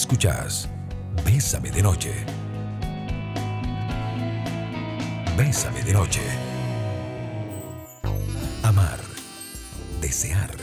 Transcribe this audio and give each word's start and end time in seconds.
Escuchas 0.00 0.66
Bésame 1.26 1.70
de 1.70 1.82
Noche. 1.82 2.24
Bésame 5.36 5.82
de 5.82 5.92
Noche. 5.92 6.22
Amar, 8.62 8.98
desear, 10.00 10.56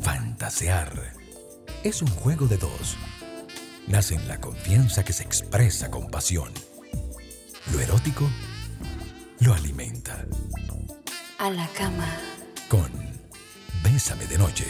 fantasear. 0.00 0.90
Es 1.84 2.00
un 2.00 2.08
juego 2.08 2.46
de 2.46 2.56
dos. 2.56 2.96
Nace 3.86 4.14
en 4.14 4.26
la 4.26 4.40
confianza 4.40 5.04
que 5.04 5.12
se 5.12 5.22
expresa 5.22 5.90
con 5.90 6.10
pasión. 6.10 6.50
Lo 7.70 7.78
erótico 7.78 8.26
lo 9.40 9.52
alimenta. 9.52 10.24
A 11.38 11.50
la 11.50 11.68
cama. 11.76 12.08
Con 12.70 12.90
Bésame 13.84 14.24
de 14.24 14.38
Noche. 14.38 14.64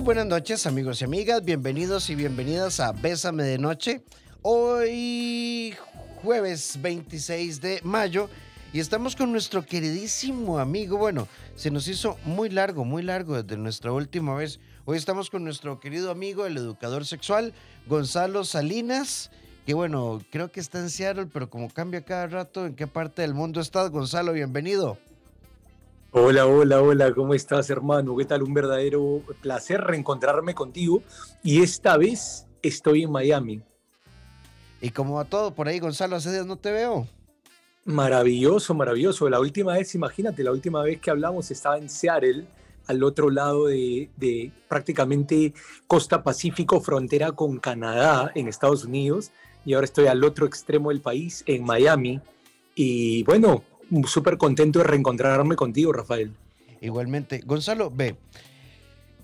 Muy 0.00 0.06
buenas 0.06 0.28
noches 0.28 0.66
amigos 0.66 1.02
y 1.02 1.04
amigas, 1.04 1.44
bienvenidos 1.44 2.08
y 2.08 2.14
bienvenidas 2.14 2.80
a 2.80 2.92
Bésame 2.92 3.42
de 3.42 3.58
Noche. 3.58 4.02
Hoy 4.40 5.74
jueves 6.22 6.78
26 6.80 7.60
de 7.60 7.80
mayo 7.84 8.30
y 8.72 8.80
estamos 8.80 9.14
con 9.14 9.30
nuestro 9.30 9.66
queridísimo 9.66 10.58
amigo, 10.58 10.96
bueno, 10.96 11.28
se 11.54 11.70
nos 11.70 11.86
hizo 11.86 12.16
muy 12.24 12.48
largo, 12.48 12.86
muy 12.86 13.02
largo 13.02 13.42
desde 13.42 13.58
nuestra 13.58 13.92
última 13.92 14.34
vez. 14.34 14.58
Hoy 14.86 14.96
estamos 14.96 15.28
con 15.28 15.44
nuestro 15.44 15.80
querido 15.80 16.10
amigo, 16.10 16.46
el 16.46 16.56
educador 16.56 17.04
sexual, 17.04 17.52
Gonzalo 17.86 18.44
Salinas, 18.44 19.30
que 19.66 19.74
bueno, 19.74 20.22
creo 20.30 20.50
que 20.50 20.60
está 20.60 20.78
en 20.78 20.88
Seattle, 20.88 21.26
pero 21.30 21.50
como 21.50 21.68
cambia 21.68 22.06
cada 22.06 22.26
rato, 22.26 22.64
¿en 22.64 22.74
qué 22.74 22.86
parte 22.86 23.20
del 23.20 23.34
mundo 23.34 23.60
estás, 23.60 23.90
Gonzalo? 23.90 24.32
Bienvenido. 24.32 24.96
Hola, 26.12 26.44
hola, 26.44 26.82
hola, 26.82 27.14
¿cómo 27.14 27.34
estás 27.34 27.70
hermano? 27.70 28.16
¿Qué 28.16 28.24
tal? 28.24 28.42
Un 28.42 28.52
verdadero 28.52 29.22
placer 29.40 29.80
reencontrarme 29.80 30.56
contigo 30.56 31.04
y 31.44 31.62
esta 31.62 31.96
vez 31.96 32.48
estoy 32.62 33.04
en 33.04 33.12
Miami. 33.12 33.62
Y 34.80 34.90
como 34.90 35.14
va 35.14 35.24
todo 35.24 35.54
por 35.54 35.68
ahí, 35.68 35.78
Gonzalo, 35.78 36.16
hace 36.16 36.32
días 36.32 36.46
no 36.46 36.56
te 36.56 36.72
veo. 36.72 37.06
Maravilloso, 37.84 38.74
maravilloso. 38.74 39.30
La 39.30 39.38
última 39.38 39.74
vez, 39.74 39.94
imagínate, 39.94 40.42
la 40.42 40.50
última 40.50 40.82
vez 40.82 41.00
que 41.00 41.12
hablamos 41.12 41.48
estaba 41.52 41.78
en 41.78 41.88
Seattle, 41.88 42.44
al 42.88 43.04
otro 43.04 43.30
lado 43.30 43.66
de, 43.66 44.10
de 44.16 44.50
prácticamente 44.66 45.54
costa 45.86 46.24
pacífico, 46.24 46.80
frontera 46.80 47.30
con 47.30 47.60
Canadá, 47.60 48.32
en 48.34 48.48
Estados 48.48 48.84
Unidos, 48.84 49.30
y 49.64 49.74
ahora 49.74 49.84
estoy 49.84 50.08
al 50.08 50.24
otro 50.24 50.44
extremo 50.44 50.88
del 50.88 51.02
país, 51.02 51.44
en 51.46 51.62
Miami. 51.62 52.20
Y 52.74 53.22
bueno, 53.22 53.62
súper 54.06 54.38
contento 54.38 54.78
de 54.78 54.84
reencontrarme 54.84 55.56
contigo, 55.56 55.92
Rafael. 55.92 56.32
Igualmente. 56.80 57.40
Gonzalo, 57.44 57.90
ve. 57.90 58.16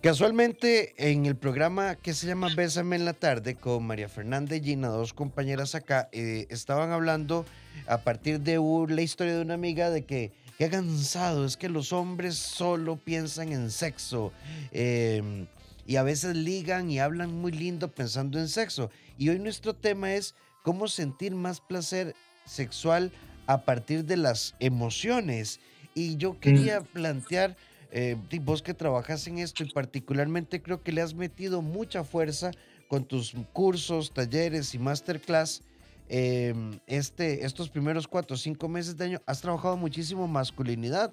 Casualmente 0.03 0.95
en 0.99 1.27
el 1.27 1.37
programa 1.37 1.97
que 1.97 2.15
se 2.15 2.27
llama 2.27 2.49
Bésame 2.55 2.97
en 2.97 3.05
la 3.05 3.13
tarde 3.13 3.57
con 3.57 3.85
María 3.85 4.09
Fernanda 4.09 4.55
y 4.55 4.63
Gina, 4.63 4.89
dos 4.89 5.13
compañeras 5.13 5.75
acá, 5.75 6.09
eh, 6.13 6.47
estaban 6.51 6.93
hablando 6.93 7.45
a 7.89 7.99
partir 7.99 8.41
de 8.41 8.61
la 8.89 9.03
historia 9.03 9.35
de 9.35 9.43
una 9.43 9.55
amiga 9.55 9.91
de 9.91 10.05
que 10.05 10.33
qué 10.59 10.71
cansado, 10.71 11.45
es 11.45 11.57
que 11.57 11.69
los 11.69 11.93
hombres 11.93 12.37
solo 12.37 12.97
piensan 12.97 13.53
en 13.53 13.71
sexo 13.71 14.33
eh, 14.71 15.47
y 15.87 15.97
a 15.97 16.03
veces 16.03 16.37
ligan 16.37 16.91
y 16.91 17.01
hablan 17.01 17.33
muy 17.33 17.53
lindo 17.53 17.89
pensando 17.89 18.39
en 18.39 18.49
sexo. 18.49 18.91
Y 19.19 19.31
hoy 19.31 19.39
nuestro 19.39 19.75
tema 19.75 20.15
es 20.15 20.35
cómo 20.63 20.89
sentir 20.89 21.35
más 21.35 21.61
placer 21.61 22.15
sexual 22.45 23.13
a 23.47 23.63
partir 23.63 24.05
de 24.05 24.17
las 24.17 24.55
emociones. 24.61 25.61
Y 25.95 26.17
yo 26.17 26.39
quería 26.39 26.81
plantear, 26.83 27.57
eh, 27.91 28.17
vos 28.43 28.63
que 28.63 28.75
trabajas 28.75 29.27
en 29.27 29.39
esto 29.39 29.65
y 29.65 29.71
particularmente 29.71 30.61
creo 30.61 30.83
que 30.83 30.93
le 30.93 31.01
has 31.01 31.15
metido 31.15 31.63
mucha 31.63 32.05
fuerza 32.05 32.51
con 32.89 33.05
tus 33.05 33.35
cursos, 33.53 34.13
talleres 34.13 34.75
y 34.75 34.79
masterclass. 34.79 35.63
Eh, 36.09 36.55
este, 36.87 37.45
estos 37.45 37.69
primeros 37.69 38.07
cuatro 38.07 38.35
o 38.35 38.39
cinco 38.39 38.69
meses 38.69 38.97
de 38.97 39.05
año 39.07 39.23
has 39.27 39.41
trabajado 39.41 39.77
muchísimo 39.77 40.29
masculinidad. 40.29 41.13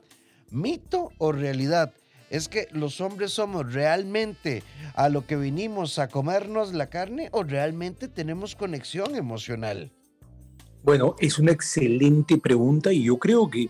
¿Mito 0.51 1.11
o 1.17 1.31
realidad? 1.31 1.93
¿Es 2.29 2.47
que 2.47 2.67
los 2.71 2.99
hombres 2.99 3.31
somos 3.31 3.73
realmente 3.73 4.63
a 4.95 5.09
lo 5.09 5.25
que 5.25 5.35
vinimos 5.35 5.99
a 5.99 6.07
comernos 6.07 6.73
la 6.73 6.87
carne 6.87 7.29
o 7.31 7.43
realmente 7.43 8.07
tenemos 8.07 8.55
conexión 8.55 9.15
emocional? 9.15 9.91
Bueno, 10.83 11.15
es 11.19 11.39
una 11.39 11.53
excelente 11.53 12.37
pregunta 12.37 12.91
y 12.91 13.03
yo 13.03 13.17
creo 13.17 13.49
que 13.49 13.69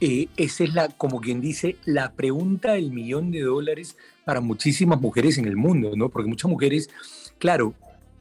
eh, 0.00 0.28
esa 0.36 0.64
es 0.64 0.74
la, 0.74 0.88
como 0.88 1.20
quien 1.20 1.40
dice, 1.40 1.76
la 1.84 2.12
pregunta 2.12 2.72
del 2.74 2.92
millón 2.92 3.32
de 3.32 3.40
dólares 3.40 3.96
para 4.24 4.40
muchísimas 4.40 5.00
mujeres 5.00 5.38
en 5.38 5.46
el 5.46 5.56
mundo, 5.56 5.92
¿no? 5.96 6.08
Porque 6.08 6.28
muchas 6.28 6.50
mujeres, 6.50 6.88
claro, 7.38 7.74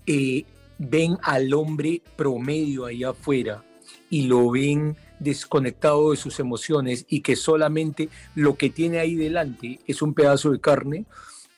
eh, 0.07 0.45
ven 0.79 1.17
al 1.21 1.53
hombre 1.53 2.01
promedio 2.15 2.85
allá 2.85 3.09
afuera 3.09 3.63
y 4.09 4.23
lo 4.23 4.49
ven 4.49 4.95
desconectado 5.19 6.09
de 6.09 6.17
sus 6.17 6.39
emociones 6.39 7.05
y 7.07 7.21
que 7.21 7.35
solamente 7.35 8.09
lo 8.33 8.55
que 8.55 8.71
tiene 8.71 8.97
ahí 8.99 9.13
delante 9.13 9.79
es 9.85 10.01
un 10.01 10.15
pedazo 10.15 10.49
de 10.51 10.59
carne, 10.59 11.05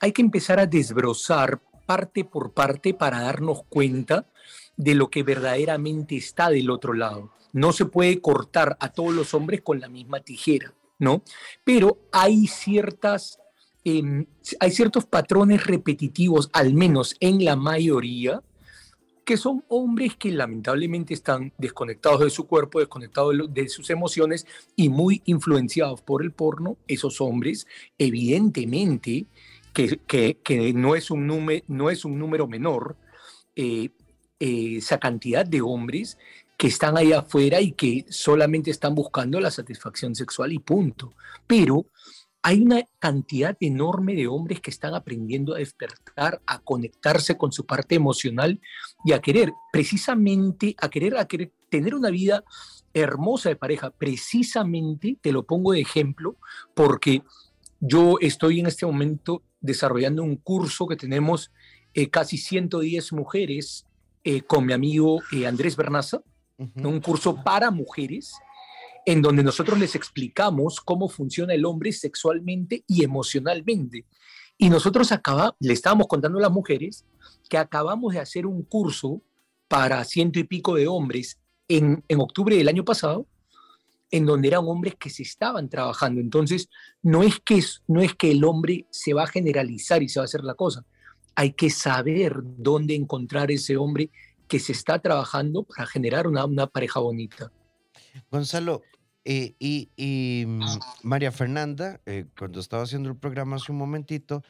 hay 0.01 0.11
que 0.11 0.21
empezar 0.21 0.59
a 0.59 0.65
desbrozar 0.65 1.61
parte 1.85 2.25
por 2.25 2.51
parte 2.51 2.93
para 2.93 3.21
darnos 3.21 3.63
cuenta 3.69 4.25
de 4.77 4.95
lo 4.95 5.09
que 5.09 5.23
verdaderamente 5.23 6.15
está 6.15 6.49
del 6.49 6.69
otro 6.69 6.93
lado. 6.93 7.31
No 7.51 7.71
se 7.71 7.85
puede 7.85 8.19
cortar 8.19 8.77
a 8.79 8.89
todos 8.89 9.13
los 9.13 9.33
hombres 9.33 9.61
con 9.61 9.79
la 9.79 9.89
misma 9.89 10.19
tijera, 10.21 10.73
¿no? 10.99 11.23
Pero 11.63 11.99
hay 12.11 12.47
ciertas, 12.47 13.39
em, 13.83 14.25
hay 14.59 14.71
ciertos 14.71 15.05
patrones 15.05 15.65
repetitivos, 15.67 16.49
al 16.53 16.73
menos 16.73 17.15
en 17.19 17.45
la 17.45 17.55
mayoría, 17.55 18.41
que 19.23 19.37
son 19.37 19.63
hombres 19.69 20.15
que 20.15 20.31
lamentablemente 20.31 21.13
están 21.13 21.53
desconectados 21.57 22.21
de 22.21 22.29
su 22.29 22.45
cuerpo, 22.45 22.79
desconectados 22.79 23.53
de, 23.53 23.69
sus 23.69 23.89
emociones 23.89 24.45
y 24.75 24.89
muy 24.89 25.21
influenciados 25.25 26.01
por 26.01 26.23
el 26.23 26.31
porno. 26.31 26.77
Esos 26.87 27.21
hombres, 27.21 27.67
evidentemente, 27.97 29.25
que, 29.73 30.73
no, 30.75 30.95
es 30.95 31.09
un 31.09 31.25
número, 31.27 31.63
no 31.67 31.89
es 31.89 32.03
un 32.05 32.19
número 32.19 32.47
menor, 32.47 32.97
eh, 33.55 33.89
esa 34.43 34.99
cantidad 34.99 35.45
de 35.45 35.61
hombres 35.61 36.17
que 36.57 36.67
están 36.67 36.97
ahí 36.97 37.13
afuera 37.13 37.61
y 37.61 37.71
que 37.71 38.05
solamente 38.09 38.71
están 38.71 38.95
buscando 38.95 39.39
la 39.39 39.51
satisfacción 39.51 40.15
sexual 40.15 40.51
y 40.53 40.59
punto. 40.59 41.13
Pero 41.47 41.87
hay 42.41 42.61
una 42.61 42.83
cantidad 42.99 43.55
enorme 43.59 44.15
de 44.15 44.27
hombres 44.27 44.59
que 44.59 44.69
están 44.69 44.93
aprendiendo 44.95 45.55
a 45.55 45.59
despertar, 45.59 46.41
a 46.45 46.59
conectarse 46.59 47.37
con 47.37 47.53
su 47.53 47.65
parte 47.65 47.95
emocional 47.95 48.59
y 49.05 49.13
a 49.13 49.19
querer, 49.19 49.53
precisamente, 49.71 50.75
a 50.77 50.89
querer, 50.89 51.17
a 51.17 51.25
querer 51.25 51.51
tener 51.69 51.95
una 51.95 52.09
vida 52.09 52.43
hermosa 52.93 53.49
de 53.49 53.55
pareja. 53.55 53.91
Precisamente, 53.91 55.17
te 55.21 55.31
lo 55.31 55.43
pongo 55.43 55.71
de 55.71 55.79
ejemplo, 55.79 56.35
porque 56.73 57.23
yo 57.79 58.17
estoy 58.19 58.59
en 58.59 58.67
este 58.67 58.85
momento 58.85 59.41
desarrollando 59.61 60.21
un 60.21 60.35
curso 60.35 60.85
que 60.87 60.97
tenemos 60.97 61.51
eh, 61.93 62.09
casi 62.09 62.37
110 62.37 63.13
mujeres 63.13 63.85
eh, 64.23 64.41
con 64.41 64.65
mi 64.65 64.73
amigo 64.73 65.21
eh, 65.31 65.45
Andrés 65.45 65.75
Bernaza, 65.75 66.21
un 66.57 67.01
curso 67.01 67.43
para 67.43 67.71
mujeres, 67.71 68.33
en 69.05 69.21
donde 69.21 69.43
nosotros 69.43 69.77
les 69.77 69.95
explicamos 69.95 70.79
cómo 70.79 71.09
funciona 71.09 71.53
el 71.53 71.65
hombre 71.65 71.91
sexualmente 71.91 72.85
y 72.87 73.03
emocionalmente. 73.03 74.05
Y 74.57 74.69
nosotros 74.69 75.11
acaba, 75.11 75.55
le 75.59 75.73
estábamos 75.73 76.07
contando 76.07 76.37
a 76.37 76.43
las 76.43 76.51
mujeres 76.51 77.05
que 77.49 77.57
acabamos 77.57 78.13
de 78.13 78.19
hacer 78.19 78.45
un 78.45 78.63
curso 78.63 79.21
para 79.67 80.03
ciento 80.05 80.39
y 80.39 80.45
pico 80.45 80.75
de 80.75 80.87
hombres 80.87 81.39
en, 81.67 82.03
en 82.07 82.19
octubre 82.21 82.55
del 82.55 82.69
año 82.69 82.85
pasado, 82.85 83.27
en 84.09 84.25
donde 84.25 84.47
eran 84.47 84.65
hombres 84.65 84.95
que 84.95 85.09
se 85.09 85.23
estaban 85.23 85.67
trabajando. 85.67 86.21
Entonces, 86.21 86.69
no 87.01 87.23
es 87.23 87.39
que, 87.41 87.61
no 87.87 88.01
es 88.01 88.13
que 88.13 88.31
el 88.31 88.43
hombre 88.45 88.87
se 88.89 89.13
va 89.13 89.23
a 89.23 89.27
generalizar 89.27 90.01
y 90.01 90.07
se 90.07 90.19
va 90.19 90.23
a 90.23 90.25
hacer 90.25 90.43
la 90.43 90.53
cosa 90.53 90.85
hay 91.35 91.53
que 91.53 91.69
saber 91.69 92.35
dónde 92.43 92.95
encontrar 92.95 93.51
ese 93.51 93.77
hombre 93.77 94.09
que 94.47 94.59
se 94.59 94.71
está 94.71 94.99
trabajando 94.99 95.63
para 95.63 95.85
generar 95.87 96.27
una, 96.27 96.67
pareja 96.67 96.99
bonita. 96.99 97.51
Gonzalo, 98.29 98.81
eh, 99.25 99.55
y, 99.59 100.45
mm, 100.45 100.61
María 101.03 101.31
Fernanda, 101.31 102.01
eh, 102.05 102.25
cuando 102.37 102.59
estaba 102.59 102.83
haciendo 102.83 103.09
el 103.09 103.15
programa 103.15 103.55
hace 103.55 103.71
un 103.71 103.77
momentito, 103.77 104.43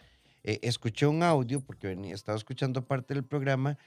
eh, 0.43 0.59
escuché 0.61 1.07
un 1.07 1.23
audio, 1.23 1.61
porque 1.61 1.87
venía, 1.87 2.15
estaba 2.15 2.37
escuchando 2.37 2.85
parte 2.85 3.13
del 3.13 3.23
programa, 3.23 3.77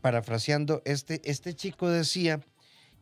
parafraseando, 0.00 0.82
este, 0.84 1.20
este 1.24 1.54
chico 1.54 1.88
decía 1.88 2.40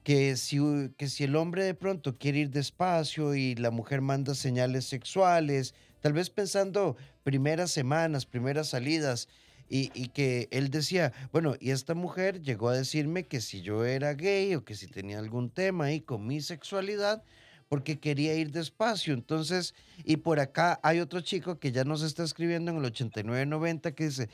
que 0.03 0.37
si, 0.37 0.59
que 0.99 1.09
si 1.09 1.25
el 1.25 1.37
hombre 1.37 1.65
de 1.65 1.73
pronto 1.73 2.19
quiere 2.19 2.41
ir 2.41 2.51
despacio 2.51 3.35
y 3.35 3.55
la 3.55 3.71
mujer 3.71 4.03
manda 4.03 4.35
señales 4.35 4.85
sexuales, 4.85 5.75
tal 6.05 6.13
vez 6.13 6.29
pensando 6.29 6.99
primeras 7.23 7.71
semanas, 7.71 8.27
primeras 8.27 8.69
salidas, 8.69 9.27
Y, 9.71 9.89
que 10.09 10.49
él 10.51 10.69
decía, 10.69 11.15
bueno, 11.33 11.55
y 11.59 11.71
esta 11.71 11.95
mujer 11.95 12.43
llegó 12.43 12.69
a 12.69 12.77
decirme 12.77 13.25
que 13.25 13.41
si 13.41 13.63
yo 13.63 13.87
era 13.87 14.13
gay 14.13 14.55
o 14.55 14.67
que 14.67 14.75
si 14.75 14.87
tenía 14.87 15.19
algún 15.19 15.49
tema 15.49 15.87
ahí 15.87 16.03
con 16.03 16.27
mi 16.27 16.43
sexualidad, 16.43 17.25
porque 17.71 17.99
quería 17.99 18.35
ir 18.35 18.51
despacio. 18.53 19.15
Entonces, 19.15 19.75
y 20.05 20.19
por 20.19 20.41
acá 20.41 20.79
hay 20.83 21.01
otro 21.01 21.23
chico 21.23 21.59
que 21.59 21.73
ya 21.73 21.85
nos 21.85 22.03
está 22.03 22.23
escribiendo 22.23 22.71
en 22.71 22.77
el 22.77 22.85
8990 22.85 23.95
que 23.95 24.05
dice, 24.05 24.29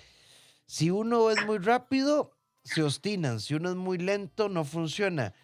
si 0.67 0.91
uno 0.91 1.31
es 1.31 1.47
muy 1.47 1.59
rápido, 1.59 2.33
se 2.65 2.83
obstinan, 2.83 3.39
si 3.39 3.55
uno 3.55 3.71
es 3.71 3.77
muy 3.77 3.99
lento, 3.99 4.49
no 4.49 4.65
funciona. 4.65 5.35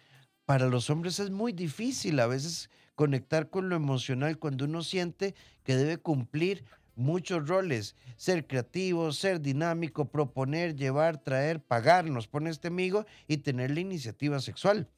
Para 0.43 0.67
los 0.67 0.89
hombres 0.89 1.19
es 1.19 1.29
muy 1.29 1.53
difícil 1.53 2.19
a 2.19 2.27
veces 2.27 2.69
conectar 2.97 3.51
con 3.51 3.69
lo 3.69 3.75
emocional 3.75 4.39
cuando 4.39 4.65
uno 4.65 4.81
siente 4.81 5.35
que 5.63 5.75
debe 5.75 5.99
cumplir 5.99 6.65
muchos 6.95 7.47
roles, 7.47 7.95
ser 8.17 8.47
creativo, 8.47 9.13
ser 9.13 9.39
dinámico, 9.39 10.09
proponer, 10.09 10.75
llevar, 10.75 11.23
traer, 11.23 11.61
pagar, 11.61 12.09
nos 12.09 12.27
pone 12.27 12.49
este 12.49 12.69
amigo 12.69 13.05
y 13.27 13.37
tener 13.37 13.69
la 13.69 13.81
iniciativa 13.81 14.39
sexual. 14.39 14.89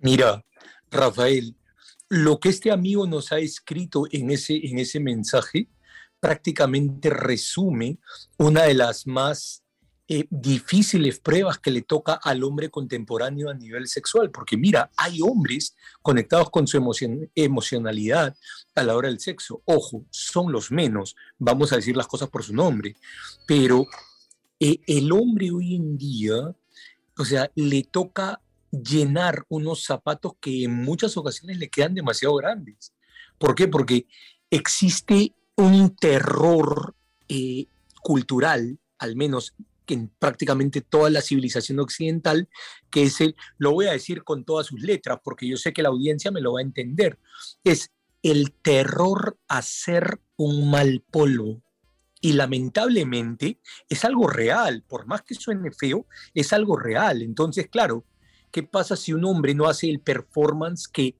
Mira, 0.00 0.44
Rafael, 0.90 1.54
lo 2.08 2.40
que 2.40 2.48
este 2.48 2.72
amigo 2.72 3.06
nos 3.06 3.30
ha 3.30 3.38
escrito 3.38 4.06
en 4.10 4.32
ese, 4.32 4.56
en 4.56 4.80
ese 4.80 4.98
mensaje 4.98 5.68
prácticamente 6.18 7.10
resume 7.10 7.98
una 8.38 8.64
de 8.64 8.74
las 8.74 9.06
más 9.06 9.61
eh, 10.14 10.26
difíciles 10.28 11.20
pruebas 11.20 11.58
que 11.58 11.70
le 11.70 11.80
toca 11.80 12.12
al 12.12 12.44
hombre 12.44 12.68
contemporáneo 12.68 13.48
a 13.48 13.54
nivel 13.54 13.88
sexual, 13.88 14.30
porque 14.30 14.58
mira, 14.58 14.90
hay 14.94 15.22
hombres 15.22 15.74
conectados 16.02 16.50
con 16.50 16.66
su 16.66 16.76
emocionalidad 17.34 18.36
a 18.74 18.82
la 18.82 18.94
hora 18.94 19.08
del 19.08 19.20
sexo. 19.20 19.62
Ojo, 19.64 20.04
son 20.10 20.52
los 20.52 20.70
menos, 20.70 21.16
vamos 21.38 21.72
a 21.72 21.76
decir 21.76 21.96
las 21.96 22.08
cosas 22.08 22.28
por 22.28 22.42
su 22.42 22.52
nombre, 22.52 22.94
pero 23.46 23.86
eh, 24.60 24.80
el 24.86 25.10
hombre 25.12 25.50
hoy 25.50 25.76
en 25.76 25.96
día, 25.96 26.54
o 27.16 27.24
sea, 27.24 27.50
le 27.54 27.82
toca 27.84 28.38
llenar 28.70 29.46
unos 29.48 29.82
zapatos 29.82 30.32
que 30.42 30.64
en 30.64 30.74
muchas 30.74 31.16
ocasiones 31.16 31.56
le 31.56 31.70
quedan 31.70 31.94
demasiado 31.94 32.34
grandes. 32.36 32.92
¿Por 33.38 33.54
qué? 33.54 33.66
Porque 33.66 34.06
existe 34.50 35.32
un 35.56 35.96
terror 35.96 36.94
eh, 37.30 37.64
cultural, 38.02 38.78
al 38.98 39.16
menos 39.16 39.54
que 39.84 39.94
en 39.94 40.08
prácticamente 40.18 40.80
toda 40.80 41.10
la 41.10 41.22
civilización 41.22 41.80
occidental, 41.80 42.48
que 42.90 43.04
es 43.04 43.20
el, 43.20 43.36
lo 43.58 43.72
voy 43.72 43.86
a 43.86 43.92
decir 43.92 44.24
con 44.24 44.44
todas 44.44 44.66
sus 44.66 44.80
letras, 44.80 45.18
porque 45.22 45.48
yo 45.48 45.56
sé 45.56 45.72
que 45.72 45.82
la 45.82 45.88
audiencia 45.88 46.30
me 46.30 46.40
lo 46.40 46.54
va 46.54 46.60
a 46.60 46.64
entender, 46.64 47.18
es 47.64 47.90
el 48.22 48.52
terror 48.62 49.38
a 49.48 49.62
ser 49.62 50.20
un 50.36 50.70
mal 50.70 51.04
polvo. 51.10 51.62
Y 52.20 52.34
lamentablemente 52.34 53.58
es 53.88 54.04
algo 54.04 54.28
real, 54.28 54.84
por 54.86 55.06
más 55.06 55.22
que 55.22 55.34
suene 55.34 55.72
feo, 55.72 56.06
es 56.34 56.52
algo 56.52 56.76
real. 56.76 57.20
Entonces, 57.20 57.68
claro, 57.68 58.04
¿Qué 58.52 58.62
pasa 58.62 58.96
si 58.96 59.14
un 59.14 59.24
hombre 59.24 59.54
no 59.54 59.66
hace 59.66 59.88
el 59.88 60.00
performance 60.00 60.86
que, 60.86 61.16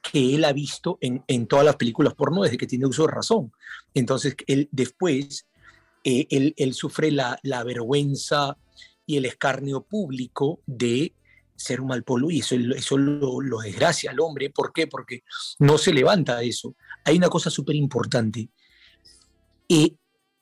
que 0.00 0.36
él 0.36 0.44
ha 0.44 0.52
visto 0.52 0.98
en, 1.00 1.24
en, 1.26 1.48
todas 1.48 1.64
las 1.64 1.74
películas 1.74 2.14
porno 2.14 2.44
desde 2.44 2.56
que 2.56 2.68
tiene 2.68 2.86
uso 2.86 3.06
de 3.06 3.12
razón? 3.12 3.52
Entonces, 3.92 4.36
él 4.46 4.68
después, 4.70 5.48
eh, 6.08 6.54
él, 6.56 6.72
sufre 6.72 7.10
la, 7.10 7.40
vergüenza 7.64 8.56
y 9.04 9.16
el 9.16 9.24
escarnio 9.24 9.82
público 9.82 10.60
de 10.64 11.12
ser 11.56 11.80
un 11.80 11.88
mal 11.88 12.04
polo 12.04 12.30
y 12.30 12.38
eso, 12.38 12.54
eso 12.54 12.96
lo, 12.96 13.58
desgracia 13.58 14.12
al 14.12 14.20
hombre. 14.20 14.50
¿Por 14.50 14.72
qué? 14.72 14.86
Porque 14.86 15.24
no 15.58 15.78
se 15.78 15.92
levanta 15.92 16.44
eso. 16.44 16.76
Hay 17.04 17.16
una 17.16 17.28
cosa 17.28 17.50
súper 17.50 17.74
importante. 17.74 18.48
Eh, 19.68 19.96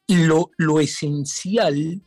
lo, 0.09 0.51
lo 0.59 0.81
esencial 0.81 2.03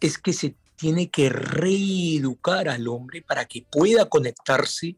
es 0.00 0.18
que 0.18 0.32
se 0.32 0.54
tiene 0.76 1.10
que 1.10 1.28
reeducar 1.28 2.68
al 2.68 2.86
hombre 2.86 3.22
para 3.22 3.46
que 3.46 3.66
pueda 3.68 4.08
conectarse 4.08 4.96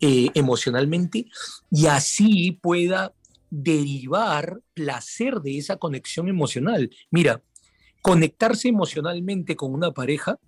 eh, 0.00 0.28
emocionalmente 0.34 1.26
y 1.70 1.86
así 1.86 2.58
pueda 2.60 3.12
derivar 3.54 4.60
placer 4.74 5.40
de 5.40 5.58
esa 5.58 5.76
conexión 5.76 6.28
emocional. 6.28 6.90
Mira, 7.10 7.42
conectarse 8.02 8.68
emocionalmente 8.68 9.54
con 9.54 9.72
una 9.72 9.92
pareja 9.92 10.40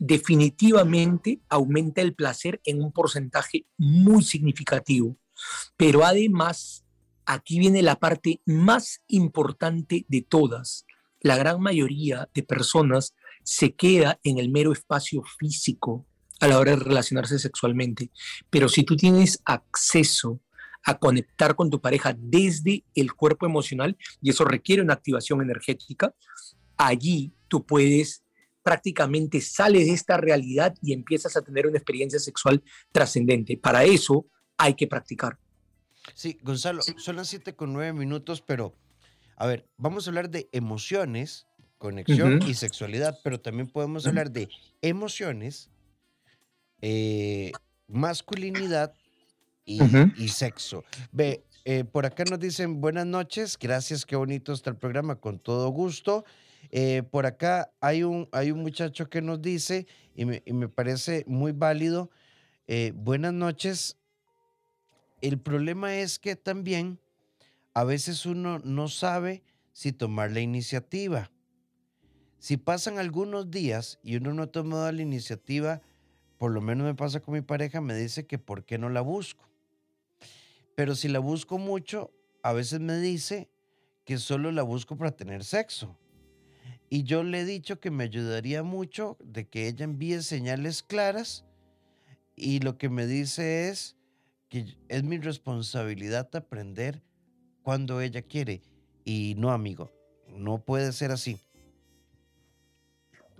definitivamente 0.00 1.40
aumenta 1.48 2.00
el 2.00 2.14
placer 2.14 2.60
en 2.64 2.82
un 2.82 2.90
porcentaje 2.90 3.66
muy 3.76 4.22
significativo. 4.22 5.16
Pero 5.76 6.04
además, 6.04 6.84
aquí 7.26 7.58
viene 7.58 7.82
la 7.82 7.96
parte 7.96 8.40
más 8.46 9.02
importante 9.08 10.06
de 10.08 10.22
todas. 10.22 10.86
La 11.20 11.36
gran 11.36 11.60
mayoría 11.60 12.30
de 12.34 12.42
personas 12.42 13.14
se 13.42 13.74
queda 13.74 14.18
en 14.24 14.38
el 14.38 14.48
mero 14.48 14.72
espacio 14.72 15.22
físico 15.38 16.06
a 16.40 16.48
la 16.48 16.58
hora 16.58 16.72
de 16.72 16.82
relacionarse 16.82 17.38
sexualmente. 17.38 18.10
Pero 18.48 18.68
si 18.68 18.84
tú 18.84 18.96
tienes 18.96 19.40
acceso 19.44 20.40
a 20.84 20.98
conectar 20.98 21.54
con 21.54 21.70
tu 21.70 21.80
pareja 21.80 22.14
desde 22.16 22.84
el 22.94 23.14
cuerpo 23.14 23.46
emocional, 23.46 23.96
y 24.20 24.30
eso 24.30 24.44
requiere 24.44 24.82
una 24.82 24.94
activación 24.94 25.42
energética, 25.42 26.14
allí 26.76 27.32
tú 27.48 27.64
puedes 27.64 28.22
prácticamente 28.62 29.40
sales 29.40 29.86
de 29.86 29.92
esta 29.92 30.16
realidad 30.16 30.74
y 30.80 30.92
empiezas 30.92 31.36
a 31.36 31.42
tener 31.42 31.66
una 31.66 31.78
experiencia 31.78 32.18
sexual 32.18 32.62
trascendente. 32.92 33.56
Para 33.56 33.84
eso 33.84 34.26
hay 34.56 34.74
que 34.74 34.86
practicar. 34.86 35.38
Sí, 36.14 36.38
Gonzalo, 36.42 36.82
son 36.82 37.16
las 37.16 37.28
7 37.28 37.54
con 37.54 37.72
9 37.72 37.92
minutos, 37.92 38.40
pero 38.40 38.74
a 39.36 39.46
ver, 39.46 39.68
vamos 39.76 40.06
a 40.06 40.10
hablar 40.10 40.30
de 40.30 40.48
emociones 40.52 41.46
conexión 41.84 42.40
y 42.48 42.54
sexualidad, 42.54 43.18
pero 43.22 43.38
también 43.38 43.68
podemos 43.68 44.06
hablar 44.06 44.30
de 44.30 44.48
emociones, 44.80 45.68
eh, 46.80 47.52
masculinidad 47.88 48.94
y, 49.64 50.28
sexo. 50.28 50.84
Ve, 51.12 51.44
eh, 51.64 51.84
por 51.84 52.06
acá 52.06 52.24
nos 52.24 52.38
dicen 52.38 52.80
buenas 52.80 53.06
noches, 53.06 53.56
gracias, 53.58 54.04
qué 54.04 54.16
bonito 54.16 54.52
está 54.52 54.70
el 54.70 54.76
programa, 54.76 55.16
con 55.16 55.38
todo 55.38 55.68
gusto. 55.70 56.24
Eh, 56.70 57.02
por 57.10 57.26
acá 57.26 57.72
hay 57.80 58.02
un, 58.02 58.28
hay 58.32 58.50
un 58.50 58.60
muchacho 58.60 59.08
que 59.08 59.22
nos 59.22 59.40
dice, 59.40 59.86
y 60.14 60.24
me, 60.24 60.42
y 60.44 60.52
me 60.52 60.68
parece 60.68 61.24
muy 61.26 61.52
válido, 61.52 62.10
buenas 62.94 63.32
noches. 63.32 63.96
El 65.20 65.38
problema 65.38 65.96
es 65.96 66.18
que 66.18 66.36
también 66.36 66.98
a 67.74 67.84
veces 67.84 68.24
uno 68.26 68.60
no 68.60 68.88
sabe 68.88 69.42
si 69.72 69.92
tomar 69.92 70.30
la 70.32 70.40
iniciativa. 70.40 71.30
Si 72.38 72.56
pasan 72.56 72.98
algunos 72.98 73.50
días 73.50 73.98
y 74.02 74.16
uno 74.16 74.34
no 74.34 74.42
ha 74.42 74.46
tomado 74.46 74.90
la 74.92 75.02
iniciativa, 75.02 75.80
por 76.38 76.52
lo 76.52 76.60
menos 76.60 76.86
me 76.86 76.94
pasa 76.94 77.20
con 77.20 77.34
mi 77.34 77.40
pareja, 77.40 77.80
me 77.80 77.94
dice 77.94 78.26
que 78.26 78.38
por 78.38 78.64
qué 78.64 78.78
no 78.78 78.90
la 78.90 79.00
busco. 79.00 79.44
Pero 80.74 80.94
si 80.94 81.08
la 81.08 81.18
busco 81.18 81.58
mucho, 81.58 82.12
a 82.42 82.52
veces 82.52 82.80
me 82.80 82.96
dice 82.98 83.48
que 84.04 84.18
solo 84.18 84.52
la 84.52 84.62
busco 84.62 84.96
para 84.96 85.12
tener 85.12 85.44
sexo. 85.44 85.98
Y 86.90 87.04
yo 87.04 87.22
le 87.24 87.40
he 87.40 87.44
dicho 87.44 87.80
que 87.80 87.90
me 87.90 88.04
ayudaría 88.04 88.62
mucho 88.62 89.16
de 89.24 89.48
que 89.48 89.68
ella 89.68 89.84
envíe 89.84 90.20
señales 90.22 90.82
claras 90.82 91.44
y 92.36 92.60
lo 92.60 92.78
que 92.78 92.88
me 92.88 93.06
dice 93.06 93.68
es 93.68 93.96
que 94.48 94.76
es 94.88 95.02
mi 95.02 95.18
responsabilidad 95.18 96.28
aprender 96.34 97.02
cuando 97.62 98.00
ella 98.00 98.22
quiere. 98.22 98.62
Y 99.04 99.34
no, 99.38 99.50
amigo, 99.50 99.90
no 100.28 100.64
puede 100.64 100.92
ser 100.92 101.10
así. 101.10 101.40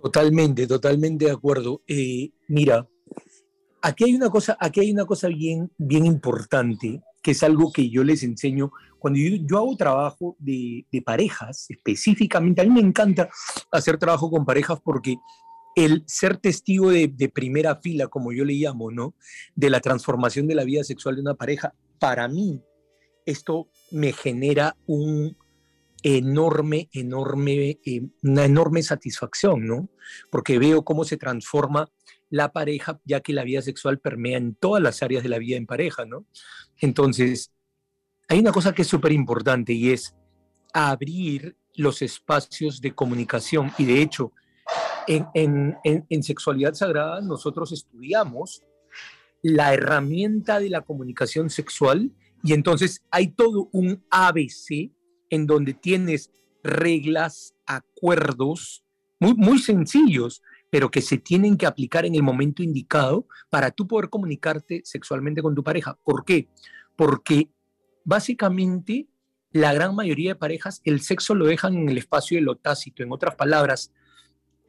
Totalmente, 0.01 0.67
totalmente 0.67 1.25
de 1.25 1.31
acuerdo. 1.31 1.81
Eh, 1.87 2.31
mira, 2.47 2.87
aquí 3.81 4.05
hay 4.05 4.15
una 4.15 4.29
cosa, 4.29 4.57
aquí 4.59 4.81
hay 4.81 4.91
una 4.91 5.05
cosa 5.05 5.27
bien, 5.27 5.71
bien 5.77 6.05
importante, 6.05 7.01
que 7.25 7.31
es 7.31 7.41
algo 7.41 7.71
que 7.71 7.89
yo 7.89 8.03
les 8.03 8.21
enseño. 8.21 8.71
Cuando 8.99 9.19
yo, 9.19 9.57
hago 9.57 9.75
trabajo 9.75 10.35
de, 10.37 10.85
parejas, 11.03 11.65
específicamente, 11.69 12.61
a 12.61 12.65
mí 12.65 12.69
me 12.69 12.87
encanta 12.87 13.29
hacer 13.71 13.97
trabajo 13.97 14.29
con 14.29 14.45
parejas 14.45 14.79
porque 14.83 15.17
el 15.75 16.03
ser 16.05 16.37
testigo 16.37 16.91
de, 16.91 17.31
primera 17.33 17.77
fila, 17.77 18.09
como 18.09 18.31
yo 18.31 18.45
le 18.45 18.53
llamo, 18.53 18.91
¿no? 18.91 19.15
De 19.55 19.71
la 19.71 19.79
transformación 19.79 20.45
de 20.45 20.53
la 20.53 20.65
vida 20.65 20.83
sexual 20.83 21.15
de 21.15 21.21
una 21.21 21.33
pareja, 21.33 21.73
para 21.97 22.27
mí 22.27 22.61
esto 23.25 23.69
me 23.89 24.13
genera 24.13 24.77
un, 24.85 25.35
enorme, 26.03 26.89
enorme, 26.93 27.79
eh, 27.83 28.01
una 28.21 28.45
enorme 28.45 28.83
satisfacción, 28.83 29.65
¿no? 29.65 29.89
Porque 30.29 30.59
veo 30.59 30.85
cómo 30.85 31.05
se 31.05 31.17
transforma 31.17 31.89
la 32.29 32.51
pareja, 32.51 32.99
ya 33.05 33.21
que 33.21 33.33
la 33.33 33.43
vida 33.43 33.61
sexual 33.61 33.99
permea 33.99 34.37
en 34.37 34.55
todas 34.55 34.81
las 34.81 35.01
áreas 35.03 35.23
de 35.23 35.29
la 35.29 35.37
vida 35.37 35.57
en 35.57 35.65
pareja, 35.65 36.05
¿no? 36.05 36.25
Entonces, 36.79 37.51
hay 38.27 38.39
una 38.39 38.51
cosa 38.51 38.73
que 38.73 38.81
es 38.81 38.87
súper 38.87 39.11
importante 39.11 39.73
y 39.73 39.91
es 39.91 40.15
abrir 40.73 41.55
los 41.75 42.01
espacios 42.01 42.81
de 42.81 42.93
comunicación. 42.93 43.71
Y 43.77 43.85
de 43.85 44.01
hecho, 44.01 44.31
en, 45.07 45.27
en, 45.83 46.05
en 46.09 46.23
sexualidad 46.23 46.73
sagrada 46.73 47.21
nosotros 47.21 47.71
estudiamos 47.71 48.63
la 49.43 49.73
herramienta 49.73 50.59
de 50.59 50.69
la 50.69 50.81
comunicación 50.81 51.51
sexual 51.51 52.11
y 52.43 52.53
entonces 52.53 53.03
hay 53.11 53.27
todo 53.27 53.69
un 53.71 54.03
ABC 54.09 54.91
en 55.29 55.45
donde 55.45 55.73
tienes 55.73 56.31
reglas, 56.63 57.53
acuerdos 57.67 58.83
muy, 59.19 59.33
muy 59.35 59.59
sencillos, 59.59 60.41
pero 60.75 60.91
que 60.91 60.99
se 60.99 61.17
tienen 61.17 61.55
que 61.55 61.65
aplicar 61.65 62.05
en 62.05 62.15
el 62.15 62.21
momento 62.21 62.61
indicado 62.61 63.29
para 63.49 63.71
tú 63.71 63.87
poder 63.87 64.09
comunicarte 64.09 64.81
sexualmente 64.83 65.41
con 65.41 65.55
tu 65.55 65.63
pareja. 65.63 65.97
¿Por 66.03 66.25
qué? 66.25 66.49
Porque 66.97 67.49
básicamente 68.03 69.07
la 69.53 69.73
gran 69.73 69.95
mayoría 69.95 70.31
de 70.31 70.35
parejas 70.35 70.81
el 70.83 70.99
sexo 70.99 71.33
lo 71.33 71.45
dejan 71.45 71.77
en 71.77 71.87
el 71.87 71.97
espacio 71.97 72.37
de 72.37 72.41
lo 72.41 72.57
tácito. 72.57 73.03
En 73.03 73.13
otras 73.13 73.35
palabras, 73.35 73.93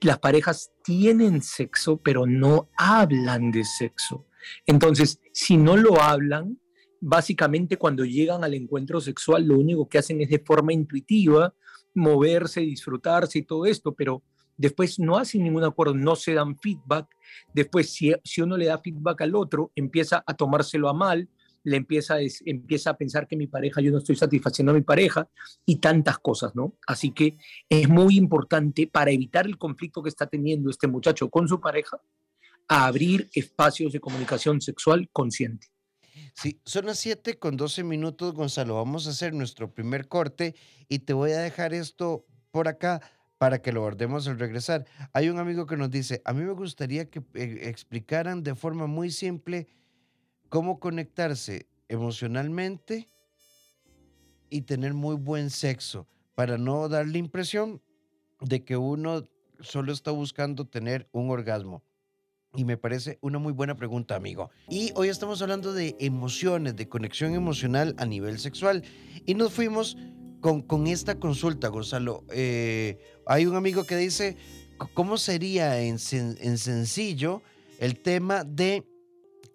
las 0.00 0.20
parejas 0.20 0.70
tienen 0.84 1.42
sexo, 1.42 1.96
pero 1.96 2.24
no 2.24 2.70
hablan 2.76 3.50
de 3.50 3.64
sexo. 3.64 4.28
Entonces, 4.64 5.20
si 5.32 5.56
no 5.56 5.76
lo 5.76 6.00
hablan, 6.00 6.60
básicamente 7.00 7.78
cuando 7.78 8.04
llegan 8.04 8.44
al 8.44 8.54
encuentro 8.54 9.00
sexual, 9.00 9.44
lo 9.44 9.58
único 9.58 9.88
que 9.88 9.98
hacen 9.98 10.20
es 10.20 10.28
de 10.28 10.38
forma 10.38 10.72
intuitiva 10.72 11.52
moverse, 11.94 12.60
disfrutarse 12.60 13.40
y 13.40 13.42
todo 13.42 13.66
esto, 13.66 13.92
pero 13.92 14.22
después 14.56 14.98
no 14.98 15.18
hacen 15.18 15.44
ningún 15.44 15.64
acuerdo, 15.64 15.94
no 15.94 16.16
se 16.16 16.34
dan 16.34 16.56
feedback. 16.56 17.08
Después, 17.52 17.90
si, 17.90 18.12
si 18.24 18.40
uno 18.40 18.56
le 18.56 18.66
da 18.66 18.78
feedback 18.78 19.22
al 19.22 19.34
otro, 19.34 19.72
empieza 19.74 20.22
a 20.26 20.34
tomárselo 20.34 20.88
a 20.88 20.94
mal, 20.94 21.28
le 21.66 21.76
empieza 21.76 22.14
a, 22.14 22.18
empieza 22.44 22.90
a 22.90 22.96
pensar 22.96 23.26
que 23.26 23.36
mi 23.36 23.48
pareja, 23.48 23.80
yo 23.80 23.90
no 23.90 23.98
estoy 23.98 24.14
satisfaciendo 24.14 24.70
a 24.70 24.74
mi 24.74 24.82
pareja 24.82 25.28
y 25.64 25.76
tantas 25.76 26.18
cosas, 26.18 26.54
¿no? 26.54 26.76
Así 26.86 27.10
que 27.10 27.38
es 27.68 27.88
muy 27.88 28.16
importante 28.16 28.86
para 28.86 29.10
evitar 29.10 29.46
el 29.46 29.58
conflicto 29.58 30.00
que 30.00 30.08
está 30.08 30.28
teniendo 30.28 30.70
este 30.70 30.86
muchacho 30.86 31.28
con 31.28 31.48
su 31.48 31.60
pareja, 31.60 32.00
abrir 32.68 33.28
espacios 33.34 33.92
de 33.92 33.98
comunicación 33.98 34.60
sexual 34.60 35.08
consciente. 35.12 35.66
Sí, 36.34 36.60
son 36.64 36.86
las 36.86 36.98
7 36.98 37.38
con 37.40 37.56
12 37.56 37.82
minutos, 37.82 38.32
Gonzalo. 38.32 38.76
Vamos 38.76 39.08
a 39.08 39.10
hacer 39.10 39.34
nuestro 39.34 39.72
primer 39.72 40.06
corte 40.06 40.54
y 40.88 41.00
te 41.00 41.14
voy 41.14 41.32
a 41.32 41.38
dejar 41.38 41.74
esto 41.74 42.26
por 42.52 42.68
acá 42.68 43.02
para 43.38 43.60
que 43.60 43.72
lo 43.72 43.80
abordemos 43.80 44.26
al 44.28 44.38
regresar. 44.38 44.86
Hay 45.12 45.28
un 45.28 45.38
amigo 45.38 45.66
que 45.66 45.76
nos 45.76 45.90
dice, 45.90 46.22
a 46.24 46.32
mí 46.32 46.42
me 46.42 46.52
gustaría 46.52 47.10
que 47.10 47.20
eh, 47.34 47.60
explicaran 47.64 48.42
de 48.42 48.54
forma 48.54 48.86
muy 48.86 49.10
simple 49.10 49.66
cómo 50.48 50.80
conectarse 50.80 51.66
emocionalmente 51.88 53.08
y 54.48 54.62
tener 54.62 54.94
muy 54.94 55.16
buen 55.16 55.50
sexo 55.50 56.06
para 56.34 56.58
no 56.58 56.88
dar 56.88 57.06
la 57.06 57.18
impresión 57.18 57.82
de 58.40 58.64
que 58.64 58.76
uno 58.76 59.24
solo 59.60 59.92
está 59.92 60.10
buscando 60.10 60.66
tener 60.66 61.08
un 61.12 61.30
orgasmo. 61.30 61.82
Y 62.54 62.64
me 62.64 62.78
parece 62.78 63.18
una 63.20 63.38
muy 63.38 63.52
buena 63.52 63.76
pregunta, 63.76 64.16
amigo. 64.16 64.50
Y 64.68 64.92
hoy 64.94 65.08
estamos 65.08 65.42
hablando 65.42 65.74
de 65.74 65.94
emociones, 66.00 66.74
de 66.74 66.88
conexión 66.88 67.34
emocional 67.34 67.94
a 67.98 68.06
nivel 68.06 68.38
sexual. 68.38 68.82
Y 69.26 69.34
nos 69.34 69.52
fuimos 69.52 69.98
con, 70.40 70.86
esta 70.86 71.18
consulta, 71.18 71.68
Gonzalo. 71.68 72.24
Eh, 72.30 72.98
hay 73.26 73.46
un 73.46 73.56
amigo 73.56 73.84
que 73.84 73.96
dice, 73.96 74.36
¿cómo 74.94 75.18
sería 75.18 75.80
en, 75.80 75.96
en 76.12 76.58
sencillo 76.58 77.42
el 77.78 78.00
tema 78.00 78.44
de 78.44 78.84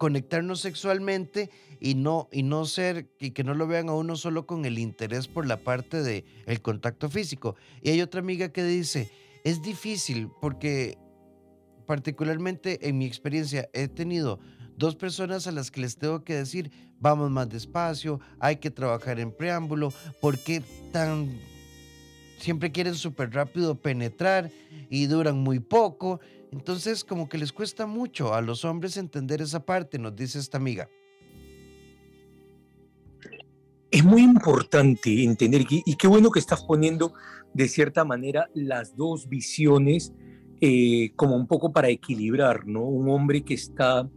conectarnos 0.02 0.60
sexualmente 0.60 1.50
y 1.78 1.94
no, 1.94 2.28
y 2.32 2.42
no 2.42 2.64
ser, 2.64 3.08
y 3.18 3.30
que 3.30 3.44
no 3.44 3.54
lo 3.54 3.66
vean 3.66 3.88
a 3.88 3.94
uno 3.94 4.16
solo 4.16 4.46
con 4.46 4.64
el 4.64 4.78
interés 4.78 5.28
por 5.28 5.46
la 5.46 5.62
parte 5.62 6.02
de 6.02 6.24
el 6.46 6.60
contacto 6.60 7.08
físico. 7.08 7.56
Y 7.82 7.90
hay 7.90 8.00
otra 8.00 8.20
amiga 8.20 8.48
que 8.52 8.64
dice, 8.64 9.10
es 9.44 9.62
difícil 9.62 10.28
porque 10.40 10.98
particularmente 11.86 12.88
en 12.88 12.98
mi 12.98 13.06
experiencia 13.06 13.68
he 13.72 13.88
tenido 13.88 14.40
dos 14.76 14.96
personas 14.96 15.46
a 15.46 15.52
las 15.52 15.70
que 15.70 15.80
les 15.80 15.96
tengo 15.96 16.24
que 16.24 16.34
decir, 16.34 16.70
vamos 17.02 17.30
más 17.30 17.48
despacio, 17.48 18.20
hay 18.38 18.56
que 18.56 18.70
trabajar 18.70 19.18
en 19.20 19.32
preámbulo, 19.32 19.92
¿por 20.20 20.38
qué 20.38 20.62
tan... 20.92 21.38
Siempre 22.38 22.72
quieren 22.72 22.94
súper 22.94 23.32
rápido 23.32 23.74
penetrar 23.74 24.50
y 24.88 25.06
duran 25.06 25.38
muy 25.38 25.60
poco. 25.60 26.20
Entonces, 26.50 27.04
como 27.04 27.28
que 27.28 27.38
les 27.38 27.52
cuesta 27.52 27.86
mucho 27.86 28.34
a 28.34 28.40
los 28.40 28.64
hombres 28.64 28.96
entender 28.96 29.40
esa 29.42 29.64
parte, 29.64 29.98
nos 29.98 30.16
dice 30.16 30.38
esta 30.38 30.58
amiga. 30.58 30.88
Es 33.90 34.04
muy 34.04 34.22
importante 34.22 35.22
entender, 35.22 35.66
y 35.68 35.96
qué 35.96 36.06
bueno 36.08 36.30
que 36.30 36.40
estás 36.40 36.64
poniendo 36.64 37.12
de 37.52 37.68
cierta 37.68 38.04
manera 38.04 38.48
las 38.54 38.96
dos 38.96 39.28
visiones 39.28 40.12
eh, 40.60 41.12
como 41.16 41.36
un 41.36 41.46
poco 41.46 41.72
para 41.72 41.88
equilibrar, 41.88 42.66
¿no? 42.66 42.84
Un 42.84 43.08
hombre 43.08 43.42
que 43.42 43.54
está 43.54 44.08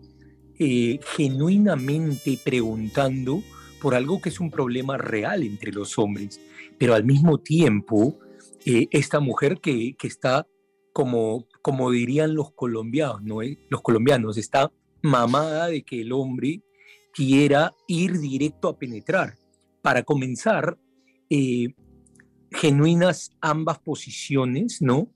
eh, 0.59 0.99
genuinamente 1.15 2.39
preguntando 2.43 3.43
por 3.85 3.93
algo 3.93 4.19
que 4.19 4.29
es 4.29 4.39
un 4.39 4.49
problema 4.49 4.97
real 4.97 5.43
entre 5.43 5.71
los 5.71 5.99
hombres, 5.99 6.41
pero 6.77 6.95
al 6.95 7.03
mismo 7.03 7.37
tiempo, 7.37 8.17
eh, 8.65 8.87
esta 8.89 9.19
mujer 9.19 9.59
que, 9.59 9.95
que 9.95 10.07
está 10.07 10.47
como, 10.91 11.45
como 11.61 11.91
dirían 11.91 12.33
los 12.33 12.51
colombianos, 12.51 13.21
¿no? 13.21 13.41
Eh, 13.43 13.59
los 13.69 13.81
colombianos, 13.81 14.37
está 14.37 14.71
mamada 15.03 15.67
de 15.67 15.83
que 15.83 16.01
el 16.01 16.13
hombre 16.13 16.61
quiera 17.13 17.73
ir 17.87 18.17
directo 18.17 18.69
a 18.69 18.77
penetrar. 18.79 19.35
Para 19.83 20.01
comenzar, 20.01 20.79
eh, 21.29 21.67
genuinas 22.51 23.31
ambas 23.39 23.77
posiciones, 23.77 24.81
¿no? 24.81 25.09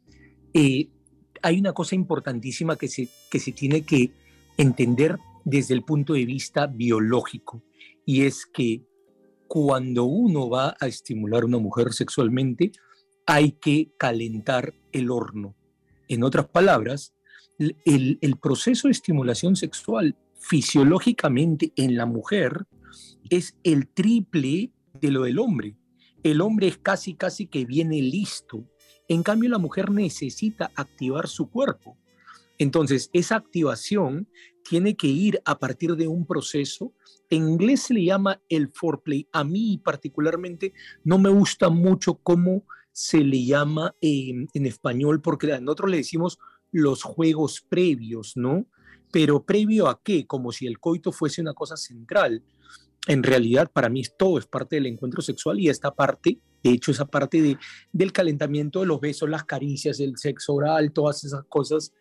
Hay 0.54 1.60
una 1.60 1.74
cosa 1.74 1.96
importantísima 1.96 2.76
que 2.76 2.88
se, 2.88 3.08
que 3.32 3.40
se 3.40 3.52
tiene 3.52 3.82
que 3.82 4.12
entender 4.58 5.18
desde 5.46 5.74
el 5.74 5.84
punto 5.84 6.14
de 6.14 6.26
vista 6.26 6.68
biológico, 6.68 7.64
y 8.06 8.24
es 8.24 8.46
que 8.46 8.84
cuando 9.48 10.04
uno 10.06 10.50
va 10.50 10.76
a 10.80 10.88
estimular 10.88 11.44
a 11.44 11.48
una 11.48 11.58
mujer 11.58 11.92
sexualmente, 11.94 12.72
hay 13.26 13.54
que 13.54 13.92
calentar 13.98 14.74
el 14.92 15.12
horno. 15.12 15.56
En 16.08 16.24
otras 16.24 16.48
palabras, 16.48 17.14
el, 17.86 18.38
proceso 18.42 18.88
de 18.88 18.94
estimulación 18.94 19.56
sexual 19.56 20.18
fisiológicamente 20.40 21.74
en 21.76 21.98
la 21.98 22.06
mujer 22.06 22.66
es 23.30 23.56
el 23.64 23.88
triple 23.88 24.72
de 25.00 25.12
lo 25.12 25.24
del 25.24 25.40
hombre. 25.40 25.76
El 26.24 26.42
hombre 26.42 26.68
es 26.68 26.78
casi, 26.78 27.16
casi 27.16 27.48
que 27.48 27.66
viene 27.66 28.02
listo. 28.02 28.66
En 29.08 29.24
cambio, 29.24 29.50
la 29.50 29.58
mujer 29.58 29.92
necesita 29.92 30.72
activar 30.76 31.28
su 31.28 31.50
cuerpo. 31.50 31.98
Entonces, 32.58 33.10
esa 33.14 33.36
activación 33.36 34.28
tiene 34.70 34.96
que 34.96 35.08
ir 35.08 35.42
a 35.46 35.58
partir 35.58 35.96
de 35.96 36.08
un 36.08 36.26
proceso. 36.26 36.94
En 37.30 37.50
inglés 37.50 37.84
se 37.84 37.96
le 37.96 38.06
llama 38.06 38.42
el 38.50 38.70
foreplay. 38.70 39.28
A 39.32 39.44
mí 39.44 39.82
particularmente 39.84 40.74
no 41.04 41.18
me 41.18 41.30
gusta 41.30 41.70
mucho 41.70 42.16
cómo 42.16 42.64
se 42.92 43.24
le 43.24 43.46
llama 43.46 43.96
en 44.02 44.48
español, 44.54 45.22
porque 45.22 45.60
nosotros 45.60 45.90
le 45.90 45.98
decimos 45.98 46.38
los 46.72 47.02
juegos 47.02 47.62
previos, 47.68 48.34
¿no? 48.36 48.68
Pero 49.12 49.44
previo 49.44 49.88
a 49.88 50.02
qué? 50.04 50.28
Como 50.28 50.52
si 50.52 50.68
el 50.68 50.80
coito 50.80 51.12
fuese 51.12 51.42
una 51.42 51.54
cosa 51.54 51.76
central. 51.76 52.44
En 53.08 53.24
realidad, 53.24 53.72
para 53.72 53.90
mí 53.90 54.04
todo 54.18 54.38
es 54.38 54.46
parte 54.46 54.76
del 54.76 54.86
encuentro 54.86 55.22
sexual 55.22 55.60
y 55.60 55.70
esta 55.70 55.96
parte, 55.96 56.38
de 56.64 56.70
hecho, 56.70 56.92
esa 56.92 57.06
parte 57.06 57.42
de, 57.42 57.58
del 57.92 58.12
calentamiento 58.12 58.82
de 58.82 58.86
los 58.86 59.00
besos, 59.00 59.30
las 59.30 59.46
caricias, 59.46 60.00
el 60.00 60.18
sexo 60.18 60.54
oral, 60.54 60.92
todas 60.92 61.24
esas 61.24 61.44
cosas 61.46 61.92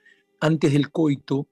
antes 0.41 0.73
del 0.73 0.91
coito, 0.91 1.49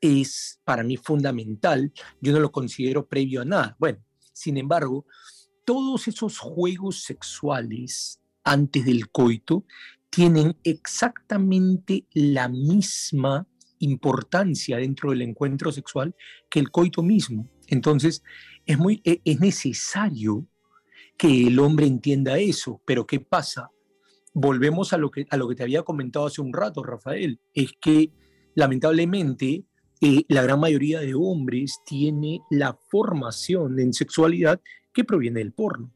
es 0.00 0.60
para 0.64 0.82
mí 0.82 0.96
fundamental. 0.96 1.92
Yo 2.20 2.32
no 2.32 2.40
lo 2.40 2.52
considero 2.52 3.06
previo 3.06 3.42
a 3.42 3.44
nada. 3.44 3.76
Bueno, 3.78 3.98
sin 4.32 4.56
embargo, 4.56 5.06
todos 5.64 6.08
esos 6.08 6.38
juegos 6.38 7.02
sexuales 7.02 8.20
antes 8.44 8.84
del 8.84 9.10
coito 9.10 9.64
tienen 10.10 10.56
exactamente 10.62 12.06
la 12.12 12.48
misma 12.48 13.46
importancia 13.78 14.78
dentro 14.78 15.10
del 15.10 15.22
encuentro 15.22 15.72
sexual 15.72 16.14
que 16.48 16.60
el 16.60 16.70
coito 16.70 17.02
mismo. 17.02 17.48
Entonces, 17.66 18.22
es, 18.64 18.78
muy, 18.78 19.00
e, 19.04 19.20
es 19.24 19.40
necesario 19.40 20.46
que 21.18 21.48
el 21.48 21.58
hombre 21.58 21.86
entienda 21.86 22.38
eso. 22.38 22.80
Pero 22.84 23.06
¿qué 23.06 23.20
pasa? 23.20 23.70
Volvemos 24.32 24.92
a 24.92 24.98
lo 24.98 25.10
que, 25.10 25.26
a 25.30 25.36
lo 25.36 25.48
que 25.48 25.54
te 25.54 25.62
había 25.62 25.82
comentado 25.82 26.26
hace 26.26 26.40
un 26.40 26.52
rato, 26.52 26.82
Rafael. 26.82 27.40
Es 27.54 27.72
que 27.80 28.12
lamentablemente 28.54 29.64
eh, 30.00 30.24
la 30.28 30.42
gran 30.42 30.60
mayoría 30.60 31.00
de 31.00 31.14
hombres 31.14 31.80
tiene 31.86 32.40
la 32.50 32.78
formación 32.88 33.78
en 33.78 33.92
sexualidad 33.92 34.60
que 34.92 35.04
proviene 35.04 35.40
del 35.40 35.52
porno. 35.52 35.92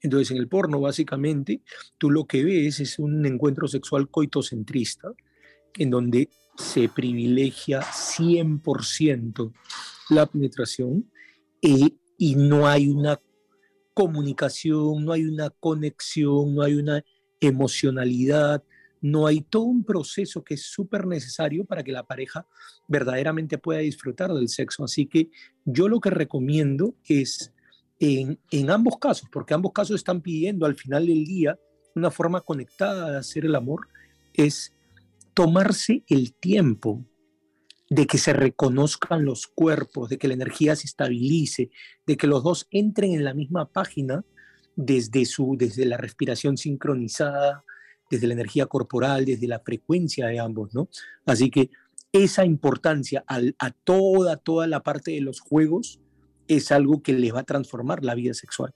Entonces, 0.00 0.32
en 0.32 0.36
el 0.38 0.48
porno, 0.48 0.80
básicamente, 0.80 1.62
tú 1.96 2.10
lo 2.10 2.26
que 2.26 2.44
ves 2.44 2.80
es 2.80 2.98
un 2.98 3.24
encuentro 3.24 3.66
sexual 3.68 4.10
coitocentrista, 4.10 5.12
en 5.78 5.90
donde 5.90 6.28
se 6.56 6.88
privilegia 6.88 7.80
100% 7.80 9.52
la 10.10 10.26
penetración 10.26 11.10
eh, 11.62 11.90
y 12.18 12.34
no 12.36 12.68
hay 12.68 12.88
una 12.88 13.20
comunicación, 13.94 15.04
no 15.04 15.12
hay 15.12 15.24
una 15.24 15.50
conexión, 15.50 16.54
no 16.54 16.62
hay 16.62 16.74
una 16.74 17.04
emocionalidad, 17.40 18.62
no 19.04 19.26
hay 19.26 19.42
todo 19.42 19.64
un 19.64 19.84
proceso 19.84 20.42
que 20.42 20.54
es 20.54 20.62
súper 20.62 21.06
necesario 21.06 21.66
para 21.66 21.82
que 21.82 21.92
la 21.92 22.06
pareja 22.06 22.46
verdaderamente 22.88 23.58
pueda 23.58 23.80
disfrutar 23.80 24.32
del 24.32 24.48
sexo. 24.48 24.82
Así 24.82 25.04
que 25.04 25.28
yo 25.66 25.88
lo 25.88 26.00
que 26.00 26.08
recomiendo 26.08 26.94
es 27.06 27.52
en, 28.00 28.38
ambos 28.70 28.96
casos, 28.98 29.28
porque 29.30 29.52
ambos 29.52 29.72
casos 29.74 29.96
están 29.96 30.22
pidiendo 30.22 30.64
al 30.64 30.74
final 30.74 31.06
del 31.06 31.26
día 31.26 31.58
una 31.94 32.10
forma 32.10 32.40
conectada 32.40 33.10
de 33.10 33.18
hacer 33.18 33.44
el 33.44 33.54
amor 33.56 33.88
es 34.32 34.72
tomarse 35.34 36.02
el 36.08 36.32
tiempo 36.32 37.04
de 37.90 38.06
que 38.06 38.16
se 38.16 38.32
reconozcan 38.32 39.26
los 39.26 39.46
cuerpos, 39.46 40.08
de 40.08 40.16
que 40.16 40.28
la 40.28 40.34
energía 40.34 40.76
se 40.76 40.86
estabilice, 40.86 41.70
de 42.06 42.16
que 42.16 42.26
los 42.26 42.42
dos 42.42 42.68
entren 42.70 43.12
en 43.12 43.24
la 43.24 43.34
misma 43.34 43.70
página 43.70 44.24
desde, 44.76 45.26
su, 45.26 45.56
desde 45.58 45.84
la 45.84 45.98
respiración 45.98 46.56
sincronizada, 46.56 47.64
desde 48.10 48.26
la 48.26 48.34
energía 48.34 48.66
corporal, 48.66 49.24
desde 49.24 49.46
la 49.46 49.60
frecuencia 49.60 50.26
de 50.26 50.38
ambos, 50.38 50.74
¿no? 50.74 50.88
Así 51.26 51.50
que 51.50 51.70
esa 52.12 52.44
importancia 52.44 53.24
a 53.26 53.70
toda, 53.70 54.36
toda 54.36 54.66
la 54.66 54.82
parte 54.82 55.10
de 55.10 55.20
los 55.20 55.40
juegos 55.40 56.00
es 56.48 56.70
algo 56.70 57.02
que 57.02 57.12
les 57.12 57.34
va 57.34 57.40
a 57.40 57.44
transformar 57.44 58.04
la 58.04 58.14
vida 58.14 58.34
sexual. 58.34 58.72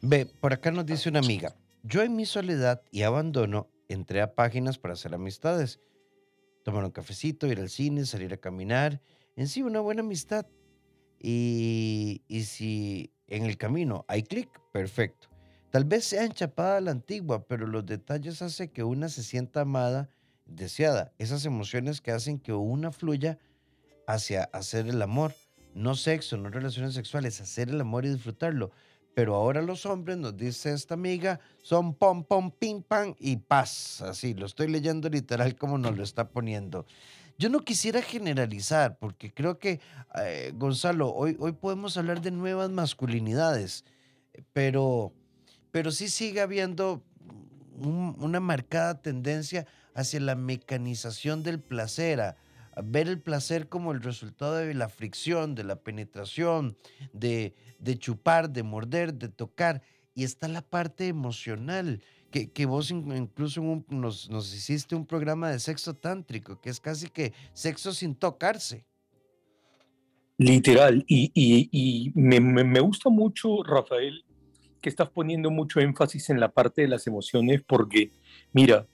Ve, 0.00 0.26
por 0.26 0.52
acá 0.52 0.70
nos 0.70 0.86
dice 0.86 1.08
una 1.08 1.18
amiga, 1.18 1.56
yo 1.82 2.02
en 2.02 2.14
mi 2.14 2.26
soledad 2.26 2.82
y 2.92 3.02
abandono 3.02 3.68
entré 3.88 4.20
a 4.20 4.34
páginas 4.34 4.78
para 4.78 4.94
hacer 4.94 5.14
amistades, 5.14 5.80
tomar 6.62 6.84
un 6.84 6.90
cafecito, 6.90 7.46
ir 7.46 7.58
al 7.58 7.70
cine, 7.70 8.04
salir 8.04 8.32
a 8.32 8.36
caminar, 8.36 9.00
en 9.36 9.48
sí 9.48 9.62
una 9.62 9.80
buena 9.80 10.02
amistad. 10.02 10.46
Y, 11.20 12.22
y 12.28 12.44
si 12.44 13.12
en 13.26 13.44
el 13.44 13.56
camino 13.56 14.04
hay 14.06 14.22
clic, 14.22 14.48
perfecto. 14.72 15.27
Tal 15.70 15.84
vez 15.84 16.04
sea 16.04 16.24
enchapada 16.24 16.80
la 16.80 16.92
antigua, 16.92 17.46
pero 17.46 17.66
los 17.66 17.84
detalles 17.84 18.40
hacen 18.40 18.68
que 18.68 18.84
una 18.84 19.08
se 19.08 19.22
sienta 19.22 19.60
amada, 19.60 20.08
deseada. 20.46 21.12
Esas 21.18 21.44
emociones 21.44 22.00
que 22.00 22.10
hacen 22.10 22.38
que 22.38 22.52
una 22.52 22.90
fluya 22.90 23.38
hacia 24.06 24.44
hacer 24.44 24.88
el 24.88 25.02
amor. 25.02 25.34
No 25.74 25.94
sexo, 25.94 26.36
no 26.38 26.48
relaciones 26.48 26.94
sexuales, 26.94 27.40
hacer 27.40 27.68
el 27.68 27.80
amor 27.80 28.06
y 28.06 28.08
disfrutarlo. 28.08 28.70
Pero 29.14 29.34
ahora 29.34 29.60
los 29.62 29.84
hombres, 29.84 30.16
nos 30.16 30.36
dice 30.36 30.72
esta 30.72 30.94
amiga, 30.94 31.40
son 31.62 31.94
pom, 31.94 32.24
pom, 32.24 32.50
pim, 32.50 32.82
pam 32.82 33.14
y 33.18 33.36
paz. 33.36 34.00
Así, 34.00 34.32
lo 34.32 34.46
estoy 34.46 34.68
leyendo 34.68 35.08
literal 35.08 35.56
como 35.56 35.76
nos 35.76 35.96
lo 35.96 36.02
está 36.02 36.30
poniendo. 36.30 36.86
Yo 37.36 37.50
no 37.50 37.60
quisiera 37.60 38.00
generalizar, 38.00 38.96
porque 38.98 39.32
creo 39.32 39.58
que, 39.58 39.80
eh, 40.22 40.52
Gonzalo, 40.56 41.12
hoy, 41.12 41.36
hoy 41.38 41.52
podemos 41.52 41.96
hablar 41.96 42.20
de 42.20 42.30
nuevas 42.30 42.70
masculinidades, 42.70 43.84
pero, 44.52 45.12
pero 45.70 45.90
sí 45.90 46.08
sigue 46.08 46.40
habiendo 46.40 47.02
una 47.76 48.40
marcada 48.40 49.00
tendencia 49.00 49.66
hacia 49.94 50.20
la 50.20 50.34
mecanización 50.34 51.42
del 51.42 51.60
placer, 51.60 52.20
a, 52.20 52.36
ver 52.84 53.08
el 53.08 53.20
placer 53.20 53.68
como 53.68 53.90
el 53.90 54.00
resultado 54.00 54.54
de 54.54 54.72
la 54.72 54.88
fricción, 54.88 55.56
de 55.56 55.64
la 55.64 55.76
penetración, 55.76 56.76
de, 57.12 57.54
chupar, 57.98 58.50
de 58.50 58.62
morder, 58.62 59.14
de 59.14 59.28
tocar. 59.28 59.82
Y 60.14 60.22
está 60.22 60.46
la 60.46 60.62
parte 60.62 61.08
emocional, 61.08 62.00
que, 62.30 62.50
que 62.50 62.66
vos 62.66 62.90
incluso 62.92 63.60
nos, 63.88 64.54
hiciste 64.54 64.94
un 64.94 65.06
programa 65.06 65.50
de 65.50 65.58
sexo 65.58 65.94
tántrico, 65.94 66.60
que 66.60 66.70
es 66.70 66.78
casi 66.78 67.08
que 67.08 67.32
sexo 67.52 67.92
sin 67.92 68.14
tocarse. 68.14 68.84
Literal, 70.36 71.04
y, 71.08 72.12
me, 72.14 72.80
gusta 72.80 73.10
mucho, 73.10 73.64
Rafael, 73.64 74.24
que 74.80 74.88
estás 74.88 75.10
poniendo 75.10 75.50
mucho 75.50 75.80
énfasis 75.80 76.30
en 76.30 76.40
la 76.40 76.50
parte 76.50 76.82
de 76.82 76.88
las 76.88 77.06
emociones, 77.06 77.62
porque, 77.66 78.12
mira, 78.52 78.86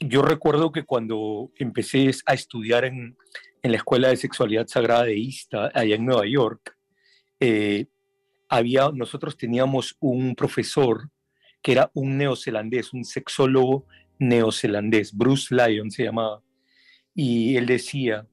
yo 0.00 0.22
recuerdo 0.22 0.72
que 0.72 0.84
cuando 0.84 1.50
empecé 1.56 2.10
a 2.26 2.34
estudiar 2.34 2.84
en, 2.84 3.16
en 3.62 3.70
la 3.70 3.78
Escuela 3.78 4.08
de 4.08 4.16
Sexualidad 4.16 4.66
Sagrada 4.66 5.04
de 5.04 5.16
ISTA, 5.16 5.70
allá 5.74 5.94
en 5.94 6.04
Nueva 6.04 6.26
York, 6.26 6.76
eh, 7.40 7.86
había, 8.48 8.90
nosotros 8.92 9.36
teníamos 9.36 9.96
un 10.00 10.34
profesor 10.34 11.10
que 11.62 11.72
era 11.72 11.90
un 11.94 12.18
neozelandés, 12.18 12.92
un 12.92 13.04
sexólogo 13.04 13.86
neozelandés, 14.18 15.14
Bruce 15.16 15.54
Lyon 15.54 15.90
se 15.90 16.04
llamaba, 16.04 16.42
y 17.14 17.56
él 17.56 17.66
decía, 17.66 18.26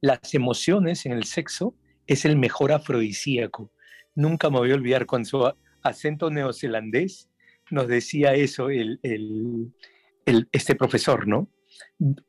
las 0.00 0.32
emociones 0.34 1.06
en 1.06 1.12
el 1.12 1.24
sexo 1.24 1.74
es 2.06 2.24
el 2.24 2.36
mejor 2.36 2.72
afrodisíaco. 2.72 3.72
Nunca 4.14 4.48
me 4.48 4.58
voy 4.58 4.70
a 4.70 4.74
olvidar 4.74 5.06
su 5.24 5.52
acento 5.84 6.30
neozelandés 6.30 7.28
nos 7.70 7.88
decía 7.88 8.34
eso 8.34 8.70
el, 8.70 8.98
el, 9.02 9.72
el, 10.26 10.48
este 10.52 10.74
profesor, 10.74 11.26
¿no? 11.26 11.48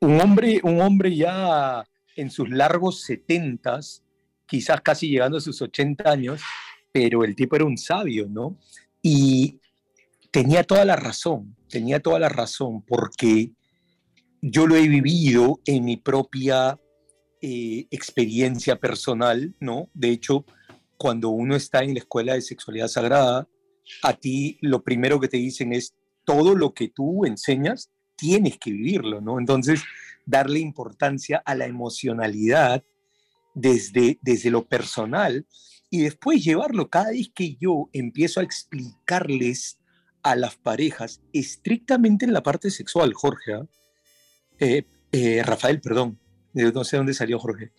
Un 0.00 0.20
hombre, 0.20 0.60
un 0.62 0.80
hombre 0.80 1.14
ya 1.14 1.84
en 2.16 2.30
sus 2.30 2.48
largos 2.50 3.02
setentas, 3.02 4.02
quizás 4.46 4.80
casi 4.80 5.08
llegando 5.08 5.38
a 5.38 5.40
sus 5.40 5.60
80 5.60 6.10
años, 6.10 6.40
pero 6.92 7.24
el 7.24 7.36
tipo 7.36 7.56
era 7.56 7.64
un 7.64 7.76
sabio, 7.76 8.26
¿no? 8.28 8.58
Y 9.02 9.60
tenía 10.30 10.64
toda 10.64 10.84
la 10.84 10.96
razón, 10.96 11.56
tenía 11.68 12.00
toda 12.00 12.18
la 12.18 12.28
razón, 12.28 12.82
porque 12.82 13.52
yo 14.40 14.66
lo 14.66 14.76
he 14.76 14.88
vivido 14.88 15.60
en 15.66 15.84
mi 15.84 15.96
propia 15.96 16.78
eh, 17.42 17.86
experiencia 17.90 18.76
personal, 18.76 19.54
¿no? 19.60 19.90
De 19.92 20.10
hecho, 20.10 20.46
cuando 20.96 21.30
uno 21.30 21.56
está 21.56 21.82
en 21.82 21.94
la 21.94 22.00
escuela 22.00 22.34
de 22.34 22.42
sexualidad 22.42 22.88
sagrada, 22.88 23.48
a 24.02 24.12
ti 24.14 24.58
lo 24.60 24.82
primero 24.82 25.20
que 25.20 25.28
te 25.28 25.36
dicen 25.36 25.72
es 25.72 25.94
todo 26.24 26.54
lo 26.54 26.74
que 26.74 26.88
tú 26.88 27.24
enseñas, 27.24 27.90
tienes 28.16 28.58
que 28.58 28.72
vivirlo, 28.72 29.20
¿no? 29.20 29.38
Entonces, 29.38 29.82
darle 30.24 30.58
importancia 30.58 31.42
a 31.44 31.54
la 31.54 31.66
emocionalidad 31.66 32.82
desde, 33.54 34.18
desde 34.22 34.50
lo 34.50 34.66
personal 34.66 35.46
y 35.88 36.02
después 36.02 36.44
llevarlo 36.44 36.90
cada 36.90 37.10
vez 37.10 37.30
que 37.34 37.56
yo 37.56 37.88
empiezo 37.92 38.40
a 38.40 38.42
explicarles 38.42 39.78
a 40.22 40.34
las 40.34 40.56
parejas, 40.56 41.22
estrictamente 41.32 42.24
en 42.24 42.32
la 42.32 42.42
parte 42.42 42.70
sexual, 42.70 43.14
Jorge, 43.14 43.54
¿ah? 43.54 43.66
eh, 44.58 44.84
eh, 45.12 45.42
Rafael, 45.44 45.80
perdón, 45.80 46.18
no 46.52 46.84
sé 46.84 46.96
dónde 46.96 47.14
salió 47.14 47.38
Jorge, 47.38 47.70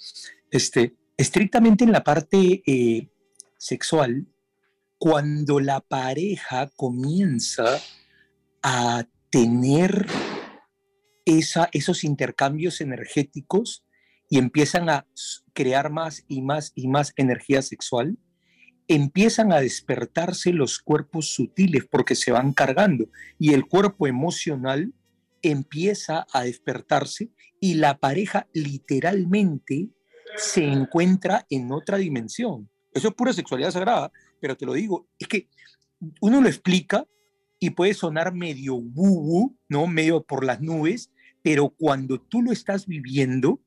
este, 0.49 0.95
estrictamente 1.17 1.83
en 1.83 1.91
la 1.91 2.03
parte 2.03 2.61
eh, 2.65 3.09
sexual, 3.57 4.27
cuando 4.99 5.59
la 5.59 5.81
pareja 5.81 6.69
comienza 6.75 7.79
a 8.63 9.05
tener 9.29 10.07
esos 11.25 12.03
intercambios 12.03 12.79
energéticos 12.81 13.85
y 14.29 14.37
empiezan 14.37 14.89
a 14.89 15.05
crear 15.53 15.91
más 15.91 16.23
y 16.27 16.41
más 16.41 16.71
y 16.75 16.87
más 16.87 17.13
energía 17.17 17.61
sexual, 17.61 18.17
empiezan 18.87 19.51
a 19.51 19.59
despertarse 19.59 20.53
los 20.53 20.79
cuerpos 20.79 21.33
sutiles 21.33 21.85
porque 21.89 22.15
se 22.15 22.31
van 22.31 22.53
cargando 22.53 23.09
y 23.37 23.53
el 23.53 23.65
cuerpo 23.67 24.07
emocional 24.07 24.93
empieza 25.41 26.25
a 26.31 26.43
despertarse 26.43 27.29
y 27.59 27.75
la 27.75 27.97
pareja 27.97 28.47
literalmente 28.53 29.89
se 30.37 30.63
encuentra 30.63 31.45
en 31.49 31.71
otra 31.71 31.97
dimensión. 31.97 32.69
Eso 32.93 33.09
es 33.09 33.13
pura 33.13 33.33
sexualidad 33.33 33.71
sagrada, 33.71 34.11
pero 34.39 34.55
te 34.55 34.65
lo 34.65 34.73
digo, 34.73 35.07
es 35.19 35.27
que 35.27 35.49
uno 36.21 36.41
lo 36.41 36.47
explica 36.47 37.05
y 37.59 37.71
puede 37.71 37.93
sonar 37.93 38.33
medio 38.33 38.75
woo, 38.75 39.55
¿no? 39.67 39.87
Medio 39.87 40.23
por 40.23 40.43
las 40.43 40.61
nubes, 40.61 41.11
pero 41.41 41.69
cuando 41.69 42.19
tú 42.19 42.41
lo 42.41 42.51
estás 42.51 42.85
viviendo, 42.85 43.61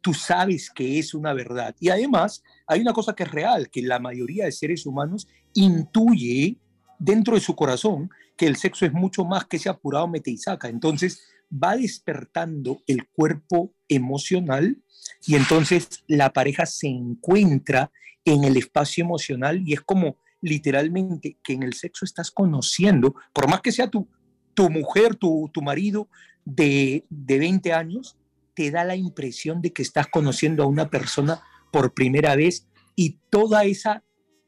tú 0.00 0.12
sabes 0.12 0.70
que 0.70 0.98
es 0.98 1.14
una 1.14 1.32
verdad. 1.32 1.74
Y 1.80 1.88
además, 1.88 2.42
hay 2.66 2.80
una 2.80 2.92
cosa 2.92 3.14
que 3.14 3.22
es 3.22 3.30
real, 3.30 3.70
que 3.70 3.82
la 3.82 3.98
mayoría 3.98 4.44
de 4.44 4.52
seres 4.52 4.84
humanos 4.84 5.28
intuye 5.54 6.58
dentro 6.98 7.34
de 7.34 7.40
su 7.40 7.54
corazón 7.56 8.10
que 8.36 8.46
el 8.46 8.56
sexo 8.56 8.86
es 8.86 8.92
mucho 8.92 9.24
más 9.24 9.44
que 9.46 9.56
ese 9.56 9.68
apurado 9.68 10.08
mete 10.08 10.30
y 10.30 10.36
saca. 10.36 10.68
Entonces, 10.68 11.22
va 11.52 11.76
despertando 11.76 12.82
el 12.86 13.06
cuerpo 13.08 13.74
emocional 13.88 14.82
y 15.26 15.34
entonces 15.34 16.02
la 16.06 16.32
pareja 16.32 16.66
se 16.66 16.88
encuentra 16.88 17.90
en 18.24 18.44
el 18.44 18.56
espacio 18.56 19.04
emocional 19.04 19.62
y 19.66 19.74
es 19.74 19.80
como 19.80 20.16
literalmente 20.40 21.38
que 21.42 21.52
en 21.52 21.62
el 21.62 21.74
sexo 21.74 22.04
estás 22.04 22.30
conociendo, 22.30 23.14
por 23.32 23.48
más 23.48 23.60
que 23.60 23.72
sea 23.72 23.88
tu, 23.88 24.08
tu 24.54 24.70
mujer, 24.70 25.14
tu, 25.14 25.50
tu 25.52 25.62
marido 25.62 26.08
de, 26.44 27.04
de 27.10 27.38
20 27.38 27.72
años, 27.72 28.16
te 28.54 28.70
da 28.70 28.84
la 28.84 28.96
impresión 28.96 29.62
de 29.62 29.72
que 29.72 29.82
estás 29.82 30.06
conociendo 30.08 30.62
a 30.62 30.66
una 30.66 30.90
persona 30.90 31.42
por 31.70 31.94
primera 31.94 32.36
vez 32.36 32.66
y 32.96 33.18
toda 33.30 33.64
esa 33.64 34.04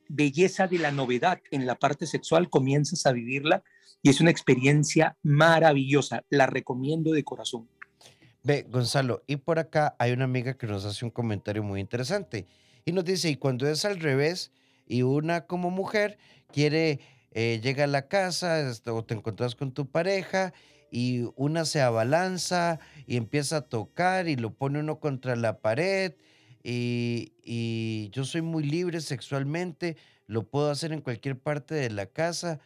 belleza 0.09 0.67
de 0.67 0.79
la 0.79 0.93
novedad 0.93 1.41
en 1.51 1.67
la 1.67 1.77
parte 1.77 2.07
sexual 2.07 2.51
comienzas 2.51 3.07
a 3.07 3.13
vivirla 3.13 3.63
y 4.05 4.11
es 4.11 4.21
una 4.21 4.31
experiencia 4.31 5.17
maravillosa. 5.23 6.25
La 6.29 6.47
recomiendo 6.47 7.13
de 7.13 7.25
corazón. 7.25 7.67
Ve, 8.43 8.67
Gonzalo, 8.69 9.25
y 9.27 9.37
por 9.37 9.59
acá 9.59 9.97
hay 9.99 10.13
una 10.13 10.25
amiga 10.25 10.59
que 10.59 10.67
nos 10.67 10.85
hace 10.85 11.07
un 11.07 11.11
comentario 11.11 11.63
muy 11.63 11.81
interesante 11.81 12.47
y 12.85 12.93
nos 12.93 13.07
dice, 13.07 13.31
y 13.31 13.37
cuando 13.37 13.67
es 13.67 13.87
al 13.87 13.99
revés, 13.99 14.53
y 14.87 15.01
una 15.01 15.47
como 15.47 15.71
mujer 15.71 16.19
quiere, 16.53 17.01
eh, 17.31 17.61
llega 17.63 17.85
a 17.85 17.87
la 17.87 18.07
casa 18.07 18.69
este, 18.69 18.91
o 18.91 19.03
te 19.03 19.15
encuentras 19.15 19.55
con 19.55 19.73
tu 19.73 19.91
pareja 19.91 20.53
y 20.91 21.23
una 21.35 21.65
se 21.65 21.81
abalanza 21.81 22.81
y 23.07 23.17
empieza 23.17 23.57
a 23.57 23.63
tocar 23.63 24.29
y 24.29 24.37
lo 24.37 24.53
pone 24.53 24.81
uno 24.81 25.01
contra 25.01 25.35
la 25.35 25.61
pared 25.61 26.13
y, 26.63 27.33
y 27.43 28.11
yo 28.11 28.27
soy 28.27 28.43
muy 28.43 28.65
libre 28.65 29.01
sexualmente, 29.01 29.97
lo 30.27 30.47
puedo 30.47 30.71
hacer 30.71 30.93
en 30.93 31.01
cualquier 31.01 31.39
parte 31.39 31.75
de 31.75 31.89
la 31.89 32.05
casa. 32.05 32.61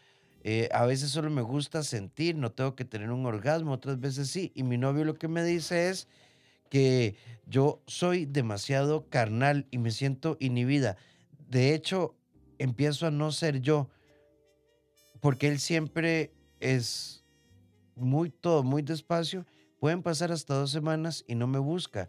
Eh, 0.50 0.70
a 0.72 0.86
veces 0.86 1.10
solo 1.10 1.28
me 1.28 1.42
gusta 1.42 1.82
sentir, 1.82 2.34
no 2.34 2.50
tengo 2.52 2.74
que 2.74 2.86
tener 2.86 3.10
un 3.10 3.26
orgasmo, 3.26 3.72
otras 3.72 4.00
veces 4.00 4.30
sí. 4.30 4.50
Y 4.54 4.62
mi 4.62 4.78
novio 4.78 5.04
lo 5.04 5.12
que 5.12 5.28
me 5.28 5.44
dice 5.44 5.90
es 5.90 6.08
que 6.70 7.16
yo 7.46 7.82
soy 7.86 8.24
demasiado 8.24 9.10
carnal 9.10 9.66
y 9.70 9.76
me 9.76 9.90
siento 9.90 10.38
inhibida. 10.40 10.96
De 11.50 11.74
hecho, 11.74 12.14
empiezo 12.56 13.06
a 13.06 13.10
no 13.10 13.30
ser 13.30 13.60
yo, 13.60 13.90
porque 15.20 15.48
él 15.48 15.58
siempre 15.58 16.32
es 16.60 17.26
muy 17.94 18.30
todo, 18.30 18.62
muy 18.62 18.80
despacio. 18.80 19.44
Pueden 19.78 20.02
pasar 20.02 20.32
hasta 20.32 20.54
dos 20.54 20.70
semanas 20.70 21.26
y 21.28 21.34
no 21.34 21.46
me 21.46 21.58
busca. 21.58 22.08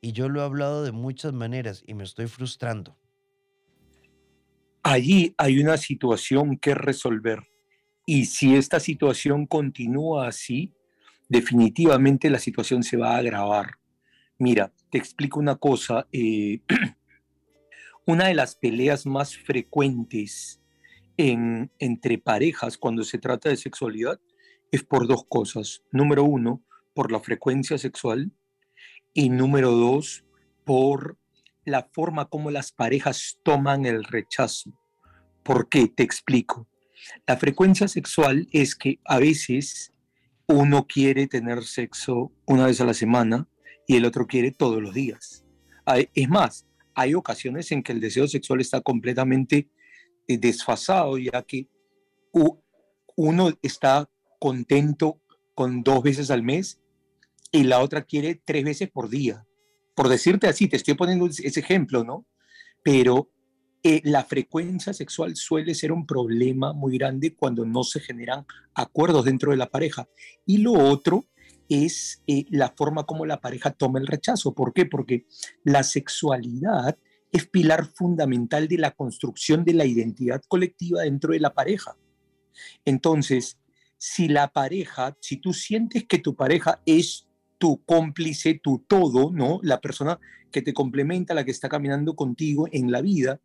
Y 0.00 0.10
yo 0.10 0.28
lo 0.28 0.40
he 0.40 0.44
hablado 0.44 0.82
de 0.82 0.90
muchas 0.90 1.32
maneras 1.34 1.84
y 1.86 1.94
me 1.94 2.02
estoy 2.02 2.26
frustrando. 2.26 2.96
Allí 4.82 5.36
hay 5.38 5.60
una 5.60 5.76
situación 5.76 6.58
que 6.58 6.74
resolver. 6.74 7.46
Y 8.06 8.26
si 8.26 8.54
esta 8.54 8.78
situación 8.78 9.46
continúa 9.46 10.28
así, 10.28 10.72
definitivamente 11.28 12.30
la 12.30 12.38
situación 12.38 12.84
se 12.84 12.96
va 12.96 13.16
a 13.16 13.18
agravar. 13.18 13.78
Mira, 14.38 14.72
te 14.90 14.98
explico 14.98 15.40
una 15.40 15.56
cosa. 15.56 16.06
Eh, 16.12 16.60
una 18.06 18.28
de 18.28 18.34
las 18.34 18.54
peleas 18.54 19.06
más 19.06 19.36
frecuentes 19.36 20.60
en, 21.16 21.72
entre 21.80 22.18
parejas 22.18 22.78
cuando 22.78 23.02
se 23.02 23.18
trata 23.18 23.48
de 23.48 23.56
sexualidad 23.56 24.20
es 24.70 24.84
por 24.84 25.08
dos 25.08 25.24
cosas. 25.28 25.82
Número 25.90 26.22
uno, 26.22 26.62
por 26.94 27.10
la 27.10 27.18
frecuencia 27.18 27.76
sexual 27.76 28.30
y 29.14 29.30
número 29.30 29.72
dos, 29.72 30.24
por 30.64 31.18
la 31.64 31.88
forma 31.92 32.26
como 32.28 32.52
las 32.52 32.70
parejas 32.70 33.40
toman 33.42 33.84
el 33.84 34.04
rechazo. 34.04 34.70
¿Por 35.42 35.68
qué? 35.68 35.88
Te 35.88 36.04
explico. 36.04 36.68
La 37.26 37.36
frecuencia 37.36 37.88
sexual 37.88 38.48
es 38.52 38.74
que 38.74 39.00
a 39.04 39.18
veces 39.18 39.92
uno 40.48 40.86
quiere 40.86 41.26
tener 41.26 41.64
sexo 41.64 42.32
una 42.46 42.66
vez 42.66 42.80
a 42.80 42.84
la 42.84 42.94
semana 42.94 43.48
y 43.86 43.96
el 43.96 44.04
otro 44.04 44.26
quiere 44.26 44.50
todos 44.52 44.80
los 44.82 44.94
días. 44.94 45.44
Es 46.14 46.28
más, 46.28 46.66
hay 46.94 47.14
ocasiones 47.14 47.70
en 47.72 47.82
que 47.82 47.92
el 47.92 48.00
deseo 48.00 48.26
sexual 48.26 48.60
está 48.60 48.80
completamente 48.80 49.68
eh, 50.26 50.38
desfasado, 50.38 51.18
ya 51.18 51.42
que 51.42 51.68
uno 53.16 53.50
está 53.62 54.08
contento 54.38 55.20
con 55.54 55.82
dos 55.82 56.02
veces 56.02 56.30
al 56.30 56.42
mes 56.42 56.80
y 57.52 57.64
la 57.64 57.80
otra 57.80 58.02
quiere 58.02 58.40
tres 58.44 58.64
veces 58.64 58.90
por 58.90 59.08
día. 59.08 59.46
Por 59.94 60.08
decirte 60.08 60.46
así, 60.46 60.68
te 60.68 60.76
estoy 60.76 60.94
poniendo 60.94 61.26
ese 61.26 61.60
ejemplo, 61.60 62.04
¿no? 62.04 62.26
Pero 62.82 63.30
eh, 63.88 64.00
la 64.02 64.24
frecuencia 64.24 64.92
sexual 64.92 65.36
suele 65.36 65.72
ser 65.72 65.92
un 65.92 66.08
problema 66.08 66.72
muy 66.72 66.98
grande 66.98 67.36
cuando 67.36 67.64
no 67.64 67.84
se 67.84 68.00
generan 68.00 68.44
acuerdos 68.74 69.26
dentro 69.26 69.52
de 69.52 69.58
la 69.58 69.70
pareja. 69.70 70.08
Y 70.44 70.58
lo 70.58 70.72
otro 70.72 71.26
es 71.68 72.20
eh, 72.26 72.46
la 72.50 72.70
forma 72.76 73.04
como 73.04 73.26
la 73.26 73.40
pareja 73.40 73.70
toma 73.70 74.00
el 74.00 74.08
rechazo. 74.08 74.54
¿Por 74.56 74.72
qué? 74.72 74.86
Porque 74.86 75.26
la 75.62 75.84
sexualidad 75.84 76.98
es 77.30 77.46
pilar 77.46 77.86
fundamental 77.86 78.66
de 78.66 78.78
la 78.78 78.90
construcción 78.90 79.64
de 79.64 79.74
la 79.74 79.86
identidad 79.86 80.42
colectiva 80.48 81.02
dentro 81.02 81.32
de 81.32 81.38
la 81.38 81.54
pareja. 81.54 81.96
Entonces, 82.84 83.56
si 83.98 84.26
la 84.26 84.48
pareja, 84.48 85.16
si 85.20 85.36
tú 85.36 85.52
sientes 85.52 86.06
que 86.06 86.18
tu 86.18 86.34
pareja 86.34 86.82
es 86.86 87.28
tu 87.58 87.84
cómplice, 87.84 88.58
tu 88.60 88.80
todo, 88.80 89.30
¿no? 89.30 89.60
La 89.62 89.80
persona 89.80 90.18
que 90.56 90.62
te 90.62 90.72
complementa, 90.72 91.34
la 91.34 91.44
que 91.44 91.50
está 91.50 91.68
caminando 91.68 92.16
contigo 92.16 92.66
en 92.72 92.90
la 92.90 93.02
vida, 93.02 93.40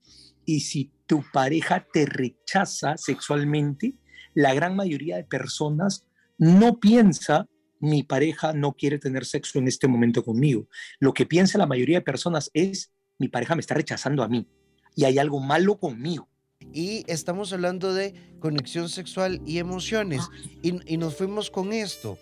y 0.45 0.61
si 0.61 0.93
tu 1.07 1.25
pareja 1.33 1.85
te 1.91 2.05
rechaza 2.05 2.95
sexualmente, 2.95 3.95
la 4.33 4.53
gran 4.53 4.77
mayoría 4.77 5.17
de 5.17 5.25
personas 5.25 6.07
no 6.37 6.79
piensa 6.79 7.49
mi 7.81 8.03
pareja 8.03 8.53
no 8.53 8.71
quiere 8.73 8.97
tener 8.97 9.25
sexo 9.25 9.59
en 9.59 9.67
este 9.67 9.89
momento 9.89 10.23
conmigo. 10.23 10.69
Lo 10.99 11.13
que 11.13 11.25
piensa 11.25 11.57
la 11.57 11.65
mayoría 11.65 11.97
de 11.97 12.05
personas 12.05 12.49
es 12.53 12.93
mi 13.19 13.27
pareja 13.27 13.55
me 13.55 13.59
está 13.59 13.73
rechazando 13.73 14.23
a 14.23 14.29
mí 14.29 14.47
y 14.95 15.03
hay 15.03 15.19
algo 15.19 15.41
malo 15.41 15.77
conmigo 15.79 16.29
y 16.73 17.03
estamos 17.07 17.51
hablando 17.51 17.93
de 17.93 18.13
conexión 18.39 18.87
sexual 18.87 19.41
y 19.45 19.57
emociones. 19.57 20.29
Y, 20.61 20.97
nos 20.97 21.15
fuimos 21.15 21.51
con 21.51 21.73
esto. 21.73 22.17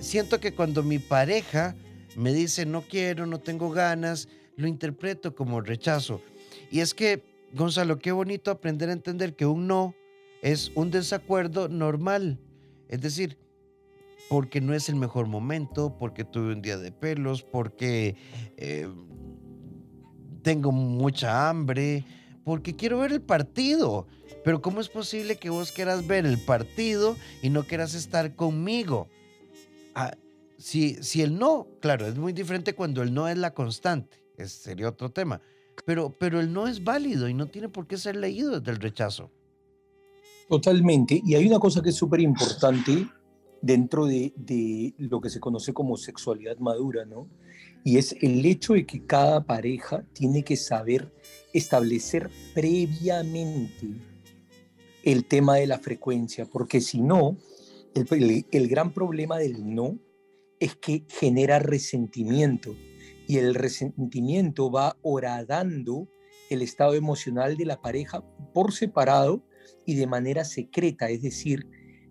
Siento 0.00 0.38
que 0.38 0.52
cuando 0.52 0.82
mi 0.82 0.98
pareja 0.98 1.74
me 2.18 2.32
dice 2.32 2.66
no 2.66 2.82
quiero, 2.82 3.26
no 3.26 3.38
tengo 3.38 3.70
ganas, 3.70 4.28
lo 4.56 4.66
interpreto 4.66 5.34
como 5.36 5.60
rechazo. 5.60 6.20
Y 6.70 6.80
es 6.80 6.92
que, 6.92 7.22
Gonzalo, 7.54 7.98
qué 7.98 8.10
bonito 8.10 8.50
aprender 8.50 8.88
a 8.88 8.92
entender 8.92 9.36
que 9.36 9.46
un 9.46 9.68
no 9.68 9.94
es 10.42 10.72
un 10.74 10.90
desacuerdo 10.90 11.68
normal. 11.68 12.40
Es 12.88 13.00
decir, 13.00 13.38
porque 14.28 14.60
no 14.60 14.74
es 14.74 14.88
el 14.88 14.96
mejor 14.96 15.28
momento, 15.28 15.96
porque 15.96 16.24
tuve 16.24 16.52
un 16.52 16.60
día 16.60 16.76
de 16.76 16.90
pelos, 16.90 17.44
porque 17.44 18.16
eh, 18.56 18.88
tengo 20.42 20.72
mucha 20.72 21.48
hambre, 21.48 22.04
porque 22.44 22.74
quiero 22.74 22.98
ver 22.98 23.12
el 23.12 23.22
partido. 23.22 24.08
Pero 24.44 24.60
¿cómo 24.60 24.80
es 24.80 24.88
posible 24.88 25.36
que 25.36 25.50
vos 25.50 25.70
quieras 25.70 26.06
ver 26.06 26.26
el 26.26 26.38
partido 26.38 27.16
y 27.42 27.50
no 27.50 27.62
quieras 27.62 27.94
estar 27.94 28.34
conmigo? 28.34 29.06
Ah, 29.94 30.16
si, 30.58 30.96
si 31.02 31.22
el 31.22 31.38
no, 31.38 31.68
claro, 31.80 32.06
es 32.06 32.16
muy 32.18 32.32
diferente 32.32 32.74
cuando 32.74 33.02
el 33.02 33.14
no 33.14 33.28
es 33.28 33.38
la 33.38 33.54
constante, 33.54 34.22
ese 34.36 34.58
sería 34.58 34.88
otro 34.88 35.10
tema. 35.10 35.40
Pero, 35.84 36.10
pero 36.10 36.40
el 36.40 36.52
no 36.52 36.66
es 36.66 36.82
válido 36.82 37.28
y 37.28 37.34
no 37.34 37.46
tiene 37.46 37.68
por 37.68 37.86
qué 37.86 37.96
ser 37.96 38.16
leído 38.16 38.58
desde 38.58 38.72
el 38.72 38.80
rechazo. 38.80 39.30
Totalmente. 40.48 41.22
Y 41.24 41.36
hay 41.36 41.46
una 41.46 41.60
cosa 41.60 41.80
que 41.80 41.90
es 41.90 41.94
súper 41.94 42.20
importante 42.20 43.06
dentro 43.62 44.06
de, 44.06 44.32
de, 44.36 44.94
lo 44.98 45.20
que 45.20 45.30
se 45.30 45.38
conoce 45.38 45.72
como 45.72 45.96
sexualidad 45.96 46.58
madura, 46.58 47.04
¿no? 47.04 47.28
Y 47.84 47.98
es 47.98 48.16
el 48.20 48.44
hecho 48.44 48.74
de 48.74 48.84
que 48.84 49.06
cada 49.06 49.44
pareja 49.44 50.04
tiene 50.12 50.42
que 50.42 50.56
saber 50.56 51.12
establecer 51.52 52.28
previamente 52.54 53.86
el 55.04 55.24
tema 55.24 55.56
de 55.56 55.66
la 55.68 55.78
frecuencia, 55.78 56.44
porque 56.46 56.80
si 56.80 57.00
no, 57.00 57.36
el, 57.94 58.46
el, 58.50 58.68
gran 58.68 58.92
problema 58.92 59.38
del 59.38 59.74
no 59.74 59.98
es 60.60 60.76
que 60.76 61.04
genera 61.08 61.58
resentimiento 61.58 62.74
y 63.26 63.38
el 63.38 63.54
resentimiento 63.54 64.70
va 64.70 64.96
horadando 65.02 66.08
el 66.50 66.62
estado 66.62 66.94
emocional 66.94 67.56
de 67.56 67.66
la 67.66 67.80
pareja 67.80 68.24
por 68.54 68.72
separado 68.72 69.44
y 69.84 69.94
de 69.94 70.06
manera 70.06 70.44
secreta, 70.44 71.10
es 71.10 71.22
decir, 71.22 71.66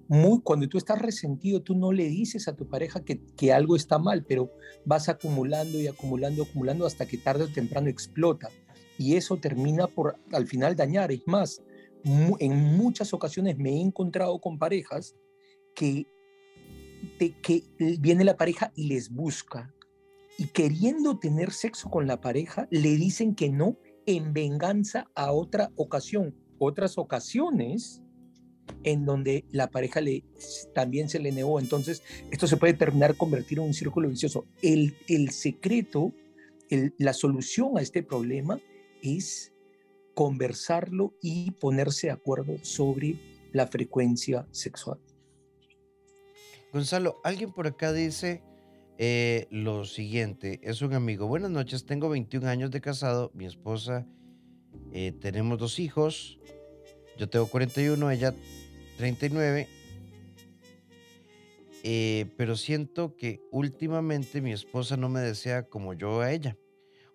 muy, 0.08 0.42
cuando 0.42 0.70
tú 0.70 0.78
estás 0.78 1.02
resentido, 1.02 1.62
tú 1.62 1.76
no 1.76 1.92
le 1.92 2.08
dices 2.08 2.48
a 2.48 2.56
tu 2.56 2.70
pareja 2.70 3.04
que, 3.04 3.20
que, 3.36 3.52
algo 3.52 3.76
está 3.76 4.00
mal, 4.00 4.24
pero 4.26 4.50
vas 4.86 5.10
acumulando 5.10 5.80
y 5.80 5.88
acumulando, 5.88 6.44
acumulando 6.44 6.86
hasta 6.86 7.06
que 7.06 7.18
tarde 7.18 7.44
o 7.44 7.52
temprano 7.52 7.90
explota 7.90 8.50
y 8.98 9.16
eso 9.16 9.38
termina 9.38 9.88
por 9.88 10.18
al 10.32 10.48
final 10.48 10.76
dañar. 10.76 11.12
Es 11.12 11.22
más, 11.26 11.62
en 12.04 12.56
muchas 12.78 13.14
ocasiones 13.14 13.58
me 13.58 13.72
he 13.72 13.82
encontrado 13.82 14.40
con 14.40 14.58
parejas 14.58 15.16
que, 15.76 16.08
que 17.42 17.64
viene 18.00 18.24
la 18.24 18.38
pareja 18.38 18.72
y 18.76 18.88
les 18.88 19.10
busca 19.10 19.74
y 20.38 20.48
queriendo 20.48 21.18
tener 21.18 21.52
sexo 21.52 21.90
con 21.90 22.08
la 22.08 22.22
pareja 22.22 22.68
le 22.70 22.96
dicen 22.96 23.34
que 23.36 23.50
no 23.50 23.78
en 24.06 24.34
venganza 24.34 25.10
a 25.16 25.32
otra 25.32 25.72
ocasión. 25.76 26.36
Otras 26.60 26.98
ocasiones 26.98 28.02
en 28.84 29.06
donde 29.06 29.46
la 29.52 29.70
pareja 29.70 30.02
le, 30.02 30.24
también 30.74 31.10
se 31.10 31.20
le 31.20 31.32
negó. 31.32 31.60
Entonces, 31.60 32.04
esto 32.32 32.48
se 32.48 32.58
puede 32.58 32.74
terminar 32.74 33.16
convertir 33.16 33.60
en 33.60 33.66
un 33.66 33.74
círculo 33.74 34.10
vicioso. 34.10 34.46
El, 34.62 34.96
el 35.08 35.32
secreto, 35.32 36.14
la 36.98 37.14
solución 37.14 37.78
a 37.78 37.82
este 37.82 38.04
problema 38.04 38.60
es 39.02 39.54
conversarlo 40.14 41.14
y 41.22 41.52
ponerse 41.52 42.08
de 42.08 42.14
acuerdo 42.14 42.58
sobre 42.64 43.20
la 43.54 43.68
frecuencia 43.68 44.48
sexual. 44.52 45.00
Gonzalo, 46.74 47.20
alguien 47.24 47.52
por 47.52 47.66
acá 47.66 47.94
dice 47.94 48.44
eh, 48.98 49.48
lo 49.52 49.86
siguiente, 49.86 50.60
es 50.64 50.82
un 50.82 50.94
amigo, 50.94 51.28
buenas 51.28 51.52
noches, 51.52 51.86
tengo 51.86 52.10
21 52.10 52.48
años 52.48 52.72
de 52.72 52.82
casado, 52.82 53.32
mi 53.34 53.46
esposa, 53.46 54.06
eh, 54.92 55.14
tenemos 55.14 55.60
dos 55.60 55.80
hijos, 55.80 56.40
yo 57.18 57.30
tengo 57.30 57.48
41, 57.48 58.12
ella 58.12 58.36
39, 58.98 59.68
eh, 61.84 62.26
pero 62.36 62.58
siento 62.58 63.16
que 63.16 63.42
últimamente 63.52 64.42
mi 64.42 64.52
esposa 64.52 64.98
no 64.98 65.08
me 65.08 65.22
desea 65.22 65.64
como 65.64 65.94
yo 65.94 66.20
a 66.20 66.32
ella. 66.32 66.58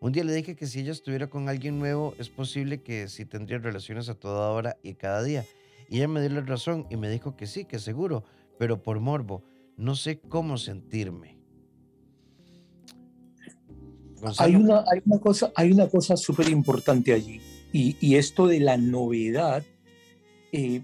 Un 0.01 0.13
día 0.13 0.25
le 0.25 0.33
dije 0.33 0.57
que 0.57 0.67
si 0.67 0.81
ella 0.81 0.93
estuviera 0.93 1.29
con 1.29 1.49
alguien 1.49 1.79
nuevo, 1.79 2.15
es 2.19 2.31
posible 2.31 2.83
que 2.83 3.07
sí 3.09 3.27
tendría 3.27 3.59
relaciones 3.59 4.09
a 4.09 4.15
toda 4.15 4.51
hora 4.51 4.79
y 4.83 4.95
cada 4.95 5.23
día. 5.23 5.45
Y 5.89 5.99
ella 5.99 6.09
me 6.09 6.21
dio 6.21 6.31
la 6.31 6.41
razón 6.41 6.87
y 6.91 6.97
me 6.97 7.11
dijo 7.11 7.37
que 7.37 7.47
sí, 7.47 7.67
que 7.67 7.79
seguro, 7.79 8.25
pero 8.63 8.81
por 8.81 9.01
morbo. 9.01 9.43
No 9.77 9.97
sé 9.97 10.21
cómo 10.21 10.57
sentirme. 10.57 11.37
Hay 14.39 14.55
una, 14.55 14.85
hay 14.89 15.03
una, 15.05 15.19
cosa, 15.19 15.51
hay 15.57 15.73
una 15.73 15.89
cosa 15.89 16.17
súper 16.17 16.49
importante 16.49 17.13
allí. 17.13 17.41
Y, 17.73 18.15
esto 18.15 18.47
de 18.47 18.61
la 18.61 18.77
novedad, 18.77 19.65
eh, 20.53 20.83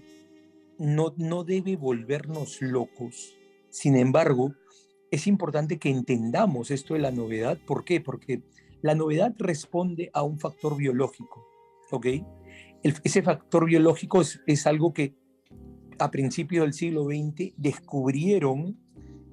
no, 0.77 1.13
no 1.15 1.45
debe 1.45 1.77
volvernos 1.77 2.61
locos. 2.61 3.33
Sin 3.69 3.95
embargo, 3.95 4.53
es 5.09 5.25
importante 5.25 5.79
que 5.79 5.89
entendamos 5.89 6.71
esto 6.71 6.95
de 6.95 6.99
la 6.99 7.11
novedad. 7.11 7.57
¿Por 7.65 7.85
qué? 7.85 8.01
Porque 8.01 8.43
la 8.81 8.93
novedad 8.93 9.33
responde 9.37 10.11
a 10.13 10.23
un 10.23 10.37
factor 10.37 10.75
biológico, 10.75 11.47
¿ok? 11.91 12.07
ese 12.83 13.21
factor 13.21 13.65
biológico 13.65 14.21
es, 14.21 14.67
algo 14.67 14.93
que 14.93 15.13
a 15.99 16.11
principios 16.11 16.63
del 16.63 16.73
siglo 16.73 17.05
XX 17.05 17.53
descubrieron 17.57 18.77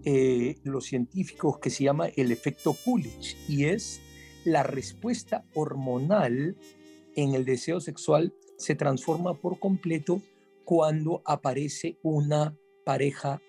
eh, 0.04 0.56
los 0.64 0.84
científicos 0.84 1.58
que 1.58 1.70
se 1.70 1.84
llama 1.84 2.08
el 2.16 2.30
efecto 2.32 2.76
Coolidge 2.84 3.36
y 3.48 3.64
es 3.64 4.00
la 4.44 4.62
respuesta 4.62 5.44
hormonal 5.54 6.56
en 7.14 7.34
el 7.34 7.44
deseo 7.44 7.80
sexual 7.80 8.34
se 8.58 8.74
transforma 8.74 9.34
por 9.40 9.58
completo 9.58 10.20
cuando 10.64 11.22
aparece 11.24 11.98
una 12.02 12.56
pareja 12.84 13.40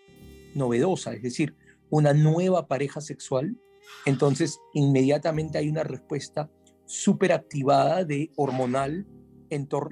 novedosa, 0.56 1.14
es 1.14 1.22
decir, 1.22 1.56
una 1.90 2.14
nueva 2.14 2.68
pareja 2.68 3.02
sexual, 3.02 3.58
entonces 4.06 4.60
inmediatamente 4.74 5.58
hay 5.58 5.70
una 5.70 5.84
respuesta 5.84 6.50
súper 6.86 7.32
activada 7.34 8.04
de 8.04 8.32
hormonal 8.36 9.06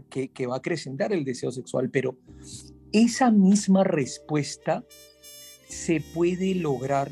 que 0.10 0.48
va 0.48 0.56
a 0.56 0.58
acrecentar 0.58 1.14
el 1.14 1.24
deseo 1.24 1.52
sexual, 1.52 1.90
pero 1.90 2.18
esa 2.92 3.32
misma 3.32 3.84
respuesta 3.84 4.86
se 5.68 6.02
puede 6.14 6.56
lograr 6.56 7.12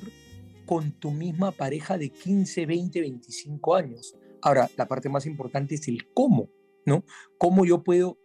con 0.65 0.91
tu 0.93 1.11
misma 1.11 1.51
pareja 1.51 1.97
de 1.97 2.09
15, 2.09 2.65
20, 2.65 3.01
25 3.01 3.75
años. 3.75 4.15
Ahora, 4.41 4.69
la 4.77 4.87
parte 4.87 5.09
más 5.09 5.25
importante 5.25 5.75
es 5.75 5.87
el 5.87 6.11
cómo, 6.13 6.49
¿no? 6.85 7.03
Cómo 7.37 7.65
yo 7.65 7.83
puedo 7.83 8.17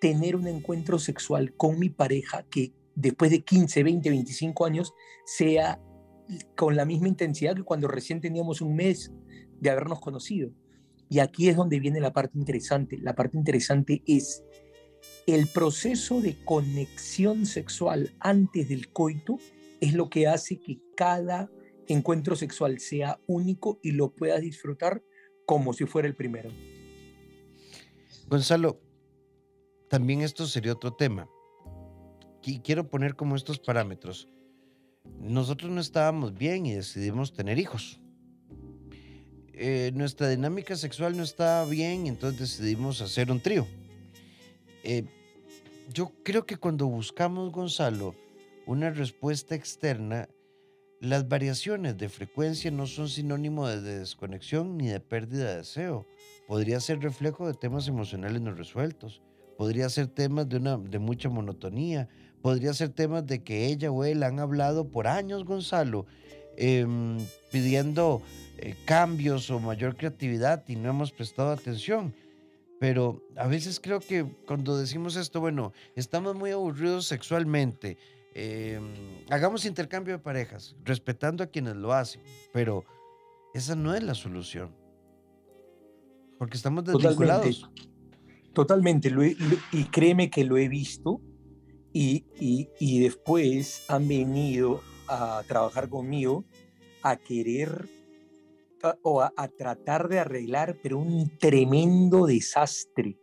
tener 0.00 0.36
un 0.36 0.46
encuentro 0.46 0.98
sexual 0.98 1.54
con 1.56 1.78
mi 1.78 1.90
pareja 1.90 2.46
que 2.50 2.72
después 2.94 3.30
de 3.30 3.42
15, 3.42 3.82
20, 3.82 4.10
25 4.10 4.64
años 4.64 4.94
sea 5.26 5.80
con 6.56 6.76
la 6.76 6.84
misma 6.84 7.08
intensidad 7.08 7.56
que 7.56 7.64
cuando 7.64 7.88
recién 7.88 8.20
teníamos 8.20 8.60
un 8.60 8.74
mes 8.74 9.12
de 9.58 9.70
habernos 9.70 10.00
conocido. 10.00 10.50
Y 11.08 11.18
aquí 11.18 11.48
es 11.48 11.56
donde 11.56 11.80
viene 11.80 12.00
la 12.00 12.12
parte 12.12 12.38
interesante. 12.38 12.96
La 12.98 13.14
parte 13.14 13.36
interesante 13.36 14.02
es 14.06 14.44
el 15.26 15.46
proceso 15.46 16.20
de 16.20 16.36
conexión 16.44 17.46
sexual 17.46 18.14
antes 18.20 18.68
del 18.68 18.90
coito 18.92 19.38
es 19.80 19.94
lo 19.94 20.10
que 20.10 20.26
hace 20.26 20.60
que 20.60 20.78
cada 20.96 21.50
encuentro 21.86 22.36
sexual 22.36 22.78
sea 22.78 23.20
único 23.26 23.78
y 23.82 23.92
lo 23.92 24.14
puedas 24.14 24.40
disfrutar 24.40 25.02
como 25.46 25.72
si 25.72 25.86
fuera 25.86 26.08
el 26.08 26.14
primero. 26.14 26.50
Gonzalo, 28.28 28.80
también 29.88 30.20
esto 30.20 30.46
sería 30.46 30.72
otro 30.72 30.94
tema. 30.94 31.28
Quiero 32.62 32.88
poner 32.88 33.16
como 33.16 33.36
estos 33.36 33.58
parámetros 33.58 34.28
nosotros 35.18 35.70
no 35.70 35.80
estábamos 35.80 36.36
bien 36.36 36.66
y 36.66 36.74
decidimos 36.74 37.32
tener 37.32 37.58
hijos. 37.58 38.00
Eh, 39.52 39.92
nuestra 39.94 40.28
dinámica 40.28 40.76
sexual 40.76 41.16
no 41.16 41.22
estaba 41.22 41.66
bien 41.66 42.06
y 42.06 42.08
entonces 42.08 42.58
decidimos 42.58 43.00
hacer 43.02 43.30
un 43.30 43.40
trío. 43.40 43.66
Eh, 44.84 45.04
yo 45.92 46.12
creo 46.22 46.46
que 46.46 46.56
cuando 46.56 46.86
buscamos, 46.86 47.52
Gonzalo, 47.52 48.14
una 48.66 48.90
respuesta 48.90 49.54
externa, 49.54 50.28
las 51.00 51.28
variaciones 51.28 51.96
de 51.96 52.08
frecuencia 52.08 52.70
no 52.70 52.86
son 52.86 53.08
sinónimo 53.08 53.66
de 53.66 53.80
desconexión 53.80 54.76
ni 54.76 54.88
de 54.88 55.00
pérdida 55.00 55.50
de 55.50 55.56
deseo. 55.58 56.06
Podría 56.46 56.78
ser 56.80 57.00
reflejo 57.00 57.46
de 57.46 57.54
temas 57.54 57.88
emocionales 57.88 58.42
no 58.42 58.52
resueltos. 58.52 59.22
Podría 59.56 59.88
ser 59.88 60.08
temas 60.08 60.48
de, 60.48 60.56
una, 60.56 60.76
de 60.76 60.98
mucha 60.98 61.28
monotonía 61.28 62.08
podría 62.42 62.72
ser 62.72 62.90
temas 62.90 63.26
de 63.26 63.42
que 63.42 63.66
ella 63.66 63.90
o 63.90 64.04
él 64.04 64.22
han 64.22 64.38
hablado 64.38 64.88
por 64.88 65.06
años, 65.06 65.44
Gonzalo, 65.44 66.06
em, 66.56 67.18
pidiendo 67.50 68.22
eh, 68.58 68.74
cambios 68.84 69.50
o 69.50 69.60
mayor 69.60 69.96
creatividad 69.96 70.64
y 70.68 70.76
no 70.76 70.90
hemos 70.90 71.12
prestado 71.12 71.50
atención. 71.50 72.14
Pero 72.80 73.22
a 73.36 73.46
veces 73.46 73.78
creo 73.78 74.00
que 74.00 74.24
cuando 74.46 74.78
decimos 74.78 75.14
esto, 75.14 75.38
bueno, 75.38 75.74
estamos 75.96 76.34
muy 76.34 76.50
aburridos 76.50 77.04
sexualmente, 77.04 77.98
em, 78.34 78.82
hagamos 79.28 79.66
intercambio 79.66 80.14
de 80.14 80.18
parejas, 80.18 80.74
respetando 80.82 81.44
a 81.44 81.48
quienes 81.48 81.76
lo 81.76 81.92
hacen, 81.92 82.22
pero 82.54 82.86
esa 83.52 83.76
no 83.76 83.94
es 83.94 84.02
la 84.02 84.14
solución. 84.14 84.74
Porque 86.38 86.56
estamos 86.56 86.84
desvinculados. 86.84 87.70
Totalmente, 88.54 89.12
y 89.72 89.84
créeme 89.84 90.30
que 90.30 90.44
lo 90.44 90.56
he 90.56 90.68
visto 90.68 91.20
y, 91.92 92.98
después 92.98 93.84
han 93.88 94.08
venido 94.08 94.80
a 95.06 95.42
trabajar 95.46 95.90
conmigo 95.90 96.46
a 97.02 97.16
querer 97.16 97.86
o 99.02 99.22
a, 99.22 99.48
tratar 99.56 100.08
de 100.08 100.18
arreglar, 100.18 100.78
pero 100.82 100.98
un 100.98 101.36
tremendo 101.38 102.26
desastre, 102.26 103.18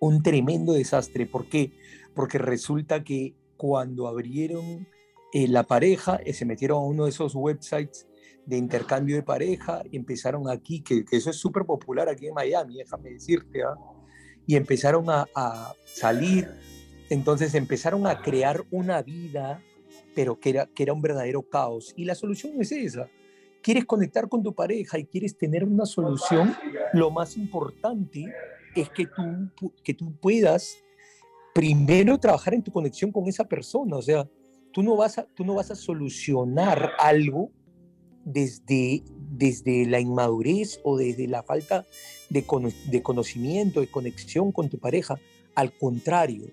un 0.00 0.22
tremendo 0.22 0.72
desastre. 0.72 1.26
¿Por 1.26 1.48
qué? 1.48 1.72
Porque 2.14 2.38
resulta 2.38 3.04
que 3.04 3.34
cuando 3.56 4.08
abrieron 4.08 4.86
eh, 5.32 5.48
la 5.48 5.64
pareja, 5.64 6.20
eh, 6.24 6.32
se 6.32 6.44
metieron 6.44 6.78
a 6.78 6.86
uno 6.86 7.04
de 7.04 7.10
esos 7.10 7.34
websites 7.34 8.06
de 8.46 8.56
intercambio 8.56 9.16
de 9.16 9.22
pareja, 9.22 9.82
empezaron 9.92 10.48
aquí, 10.48 10.82
que, 10.82 11.04
eso 11.10 11.30
es 11.30 11.36
súper 11.36 11.64
popular 11.64 12.08
aquí 12.08 12.28
en 12.28 12.34
Miami, 12.34 12.78
déjame 12.78 13.10
decirte, 13.10 13.62
¿ah? 13.62 13.74
y 14.46 14.56
empezaron 14.56 15.10
a, 15.10 15.26
a 15.34 15.74
salir 15.84 16.48
entonces 17.10 17.54
empezaron 17.54 18.06
a 18.06 18.20
crear 18.20 18.64
una 18.70 19.02
vida, 19.02 19.62
pero 20.14 20.38
que 20.38 20.50
era, 20.50 20.66
que 20.66 20.82
era 20.82 20.92
un 20.92 21.00
verdadero 21.00 21.42
caos. 21.42 21.94
Y 21.96 22.04
la 22.04 22.14
solución 22.14 22.60
es 22.60 22.72
esa. 22.72 23.08
Quieres 23.68 23.84
conectar 23.84 24.30
con 24.30 24.42
tu 24.42 24.54
pareja 24.54 24.98
y 24.98 25.04
quieres 25.04 25.36
tener 25.36 25.62
una 25.62 25.84
solución, 25.84 26.56
lo 26.94 27.10
más 27.10 27.36
importante 27.36 28.24
es 28.74 28.88
que 28.88 29.04
tú, 29.04 29.74
que 29.84 29.92
tú 29.92 30.10
puedas 30.22 30.78
primero 31.54 32.16
trabajar 32.16 32.54
en 32.54 32.62
tu 32.62 32.72
conexión 32.72 33.12
con 33.12 33.28
esa 33.28 33.44
persona. 33.46 33.98
O 33.98 34.00
sea, 34.00 34.26
tú 34.72 34.82
no 34.82 34.96
vas 34.96 35.18
a, 35.18 35.24
tú 35.34 35.44
no 35.44 35.54
vas 35.54 35.70
a 35.70 35.74
solucionar 35.74 36.92
algo 36.98 37.50
desde, 38.24 39.02
desde 39.32 39.84
la 39.84 40.00
inmadurez 40.00 40.80
o 40.82 40.96
desde 40.96 41.28
la 41.28 41.42
falta 41.42 41.84
de, 42.30 42.46
de 42.90 43.02
conocimiento, 43.02 43.82
de 43.82 43.90
conexión 43.90 44.50
con 44.50 44.70
tu 44.70 44.78
pareja. 44.78 45.20
Al 45.54 45.76
contrario, 45.76 46.46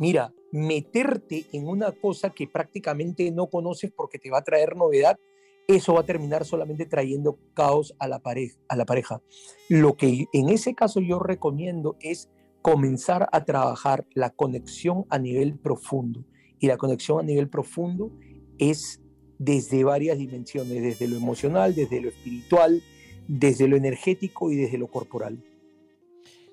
mira, 0.00 0.34
meterte 0.50 1.46
en 1.52 1.68
una 1.68 1.92
cosa 1.92 2.30
que 2.30 2.48
prácticamente 2.48 3.30
no 3.30 3.46
conoces 3.46 3.92
porque 3.92 4.18
te 4.18 4.28
va 4.28 4.38
a 4.38 4.44
traer 4.44 4.74
novedad, 4.74 5.20
eso 5.68 5.94
va 5.94 6.00
a 6.00 6.06
terminar 6.06 6.46
solamente 6.46 6.86
trayendo 6.86 7.38
caos 7.54 7.94
a 7.98 8.08
la, 8.08 8.20
pareja, 8.20 8.58
a 8.68 8.76
la 8.76 8.86
pareja. 8.86 9.22
Lo 9.68 9.96
que 9.96 10.26
en 10.32 10.48
ese 10.48 10.74
caso 10.74 11.00
yo 11.00 11.18
recomiendo 11.18 11.96
es 12.00 12.30
comenzar 12.62 13.28
a 13.32 13.44
trabajar 13.44 14.06
la 14.14 14.30
conexión 14.30 15.04
a 15.10 15.18
nivel 15.18 15.58
profundo. 15.58 16.24
Y 16.58 16.66
la 16.66 16.78
conexión 16.78 17.20
a 17.20 17.22
nivel 17.22 17.48
profundo 17.48 18.10
es 18.58 19.00
desde 19.38 19.84
varias 19.84 20.18
dimensiones, 20.18 20.82
desde 20.82 21.06
lo 21.06 21.16
emocional, 21.16 21.74
desde 21.74 22.00
lo 22.00 22.08
espiritual, 22.08 22.82
desde 23.28 23.68
lo 23.68 23.76
energético 23.76 24.50
y 24.50 24.56
desde 24.56 24.78
lo 24.78 24.88
corporal. 24.88 25.44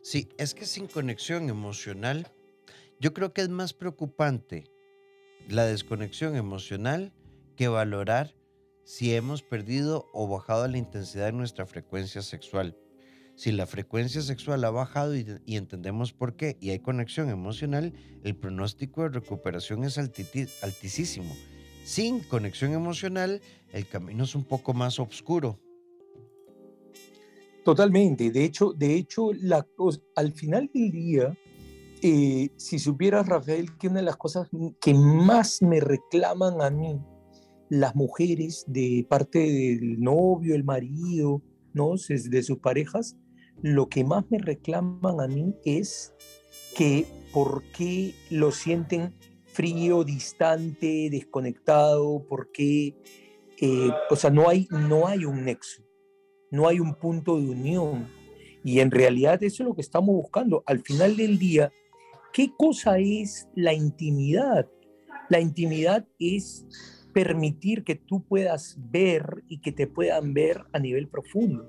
Sí, 0.01 0.27
es 0.37 0.53
que 0.53 0.65
sin 0.65 0.87
conexión 0.87 1.49
emocional 1.49 2.27
yo 2.99 3.13
creo 3.13 3.33
que 3.33 3.41
es 3.41 3.49
más 3.49 3.73
preocupante 3.73 4.65
la 5.47 5.65
desconexión 5.65 6.35
emocional 6.35 7.13
que 7.55 7.69
valorar 7.69 8.35
si 8.85 9.15
hemos 9.15 9.41
perdido 9.41 10.07
o 10.13 10.27
bajado 10.27 10.67
la 10.67 10.77
intensidad 10.77 11.25
de 11.25 11.31
nuestra 11.33 11.65
frecuencia 11.65 12.21
sexual. 12.21 12.77
Si 13.35 13.51
la 13.51 13.65
frecuencia 13.65 14.21
sexual 14.21 14.63
ha 14.63 14.69
bajado 14.69 15.15
y, 15.15 15.25
entendemos 15.47 16.13
por 16.13 16.35
qué 16.35 16.55
y 16.61 16.69
hay 16.69 16.79
conexión 16.79 17.29
emocional, 17.29 17.93
el 18.23 18.35
pronóstico 18.37 19.01
de 19.01 19.09
recuperación 19.09 19.83
es 19.83 19.97
altísimo. 19.97 21.35
Sin 21.83 22.21
conexión 22.21 22.73
emocional, 22.73 23.41
el 23.73 23.87
camino 23.87 24.23
es 24.23 24.35
un 24.35 24.45
poco 24.45 24.73
más 24.73 24.99
oscuro. 24.99 25.59
Totalmente. 27.65 28.29
De 28.29 28.45
hecho, 28.45 28.71
de 28.71 28.95
hecho 28.95 29.33
la, 29.33 29.67
al 30.15 30.31
final 30.31 30.69
del 30.71 30.91
día, 30.91 31.37
eh, 32.03 32.49
si 32.55 32.77
supieras, 32.77 33.27
Rafael, 33.27 33.75
que 33.77 33.87
una 33.87 33.97
de 33.97 34.05
las 34.05 34.17
cosas 34.17 34.47
que 34.79 34.93
más 34.93 35.63
me 35.63 35.79
reclaman 35.79 36.61
a 36.61 36.69
mí 36.69 36.99
las 37.69 37.95
mujeres 37.95 38.65
de 38.67 39.05
parte 39.09 39.39
del 39.39 39.99
novio, 39.99 40.55
el 40.55 40.63
marido, 40.63 41.41
¿no? 41.73 41.93
de 42.07 42.43
sus 42.43 42.57
parejas, 42.59 43.17
lo 43.61 43.89
que 43.89 44.03
más 44.03 44.25
me 44.29 44.37
reclaman 44.37 45.19
a 45.19 45.27
mí 45.27 45.55
es 45.65 46.13
que 46.75 47.05
por 47.33 47.63
qué 47.71 48.13
lo 48.29 48.51
sienten 48.51 49.15
frío, 49.45 50.03
distante, 50.03 51.09
desconectado, 51.09 52.25
por 52.27 52.51
qué, 52.51 52.95
eh, 53.59 53.89
o 54.09 54.15
sea, 54.15 54.29
no 54.29 54.49
hay, 54.49 54.67
no 54.69 55.07
hay 55.07 55.25
un 55.25 55.45
nexo, 55.45 55.81
no 56.51 56.67
hay 56.67 56.79
un 56.79 56.95
punto 56.95 57.39
de 57.39 57.49
unión. 57.49 58.07
Y 58.63 58.79
en 58.79 58.91
realidad 58.91 59.41
eso 59.43 59.63
es 59.63 59.69
lo 59.69 59.75
que 59.75 59.81
estamos 59.81 60.15
buscando. 60.15 60.63
Al 60.65 60.79
final 60.79 61.15
del 61.15 61.39
día, 61.39 61.71
¿qué 62.33 62.51
cosa 62.57 62.97
es 62.97 63.47
la 63.55 63.73
intimidad? 63.73 64.69
La 65.29 65.39
intimidad 65.39 66.05
es 66.19 66.65
permitir 67.15 67.85
que 67.85 67.95
tú 67.95 68.25
puedas 68.25 68.77
ver 68.91 69.41
y 69.47 69.61
que 69.61 69.71
te 69.71 69.87
puedan 69.87 70.33
ver 70.33 70.65
a 70.73 70.79
nivel 70.79 71.07
profundo. 71.07 71.65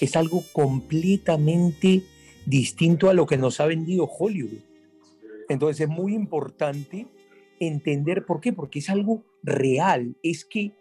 Es 0.00 0.16
algo 0.16 0.42
completamente 0.54 2.00
distinto 2.46 3.10
a 3.10 3.12
lo 3.12 3.26
que 3.26 3.36
nos 3.36 3.60
ha 3.60 3.66
vendido 3.66 4.06
Hollywood. 4.06 4.62
Entonces 5.50 5.82
es 5.82 5.88
muy 5.90 6.14
importante 6.14 7.06
entender 7.60 8.24
por 8.24 8.40
qué, 8.40 8.54
porque 8.54 8.78
es 8.78 8.88
algo 8.88 9.26
real, 9.42 10.16
es 10.22 10.46
que 10.46 10.72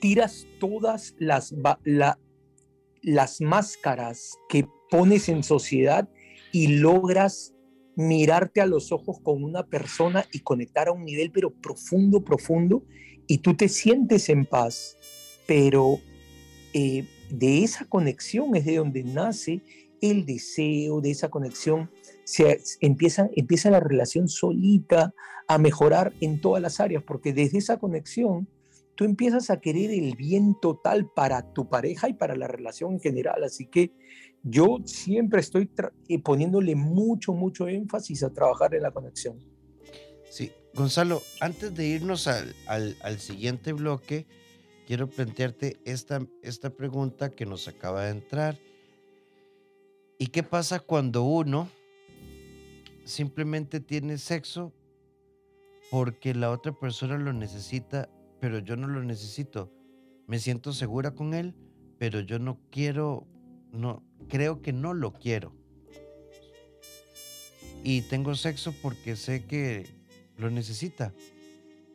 tiras 0.00 0.46
todas 0.58 1.14
las, 1.18 1.54
las 3.02 3.40
máscaras 3.42 4.38
que 4.48 4.66
pones 4.90 5.28
en 5.28 5.42
sociedad 5.42 6.08
y 6.50 6.78
logras 6.78 7.54
mirarte 7.94 8.62
a 8.62 8.66
los 8.66 8.90
ojos 8.90 9.18
con 9.22 9.44
una 9.44 9.66
persona 9.66 10.24
y 10.32 10.40
conectar 10.40 10.88
a 10.88 10.92
un 10.92 11.04
nivel 11.04 11.30
pero 11.30 11.52
profundo, 11.52 12.24
profundo, 12.24 12.84
y 13.26 13.38
tú 13.38 13.54
te 13.56 13.68
sientes 13.68 14.28
en 14.28 14.46
paz, 14.46 14.96
pero 15.46 15.98
eh, 16.72 17.06
de 17.30 17.64
esa 17.64 17.84
conexión 17.86 18.54
es 18.56 18.64
de 18.64 18.76
donde 18.76 19.04
nace 19.04 19.62
el 20.00 20.26
deseo, 20.26 21.00
de 21.00 21.10
esa 21.10 21.30
conexión 21.30 21.90
se 22.24 22.60
empieza, 22.80 23.28
empieza 23.34 23.70
la 23.70 23.80
relación 23.80 24.28
solita 24.28 25.14
a 25.46 25.58
mejorar 25.58 26.12
en 26.20 26.40
todas 26.40 26.62
las 26.62 26.80
áreas, 26.80 27.02
porque 27.02 27.32
desde 27.32 27.58
esa 27.58 27.78
conexión 27.78 28.48
tú 28.94 29.04
empiezas 29.04 29.50
a 29.50 29.60
querer 29.60 29.90
el 29.90 30.16
bien 30.16 30.56
total 30.60 31.10
para 31.14 31.52
tu 31.52 31.68
pareja 31.68 32.08
y 32.08 32.14
para 32.14 32.36
la 32.36 32.48
relación 32.48 32.94
en 32.94 33.00
general. 33.00 33.42
Así 33.44 33.66
que 33.66 33.92
yo 34.42 34.78
siempre 34.84 35.40
estoy 35.40 35.70
eh, 36.08 36.22
poniéndole 36.22 36.74
mucho, 36.74 37.32
mucho 37.32 37.66
énfasis 37.66 38.22
a 38.22 38.32
trabajar 38.32 38.74
en 38.74 38.82
la 38.82 38.90
conexión. 38.90 39.38
Sí, 40.30 40.50
Gonzalo, 40.74 41.22
antes 41.40 41.72
de 41.74 41.86
irnos 41.86 42.26
al, 42.26 42.54
al, 42.66 43.20
siguiente 43.20 43.72
bloque, 43.72 44.26
quiero 44.88 45.08
plantearte 45.08 45.78
esta, 45.84 46.26
esta 46.42 46.70
pregunta 46.70 47.30
que 47.30 47.46
nos 47.46 47.68
acaba 47.68 48.04
de 48.04 48.10
entrar. 48.10 48.58
¿Y 50.18 50.28
qué 50.28 50.42
pasa 50.42 50.80
cuando 50.80 51.22
uno 51.22 51.68
simplemente 53.04 53.78
tiene 53.78 54.18
sexo 54.18 54.72
porque 55.92 56.34
la 56.34 56.50
otra 56.50 56.72
persona 56.72 57.18
lo 57.18 57.32
necesita, 57.32 58.08
pero 58.40 58.58
yo 58.58 58.74
no 58.74 58.88
lo 58.88 59.04
necesito. 59.04 59.72
Me 60.26 60.40
siento 60.40 60.72
segura 60.72 61.14
con 61.14 61.34
él, 61.34 61.54
pero 61.98 62.18
yo 62.18 62.40
no 62.40 62.58
quiero, 62.72 63.28
no, 63.70 64.02
creo 64.28 64.60
que 64.60 64.72
no 64.72 64.92
lo 64.92 65.12
quiero. 65.12 65.54
Y 67.84 68.02
tengo 68.02 68.34
sexo 68.34 68.74
porque 68.82 69.14
sé 69.14 69.44
que 69.44 70.03
lo 70.36 70.50
necesita, 70.50 71.14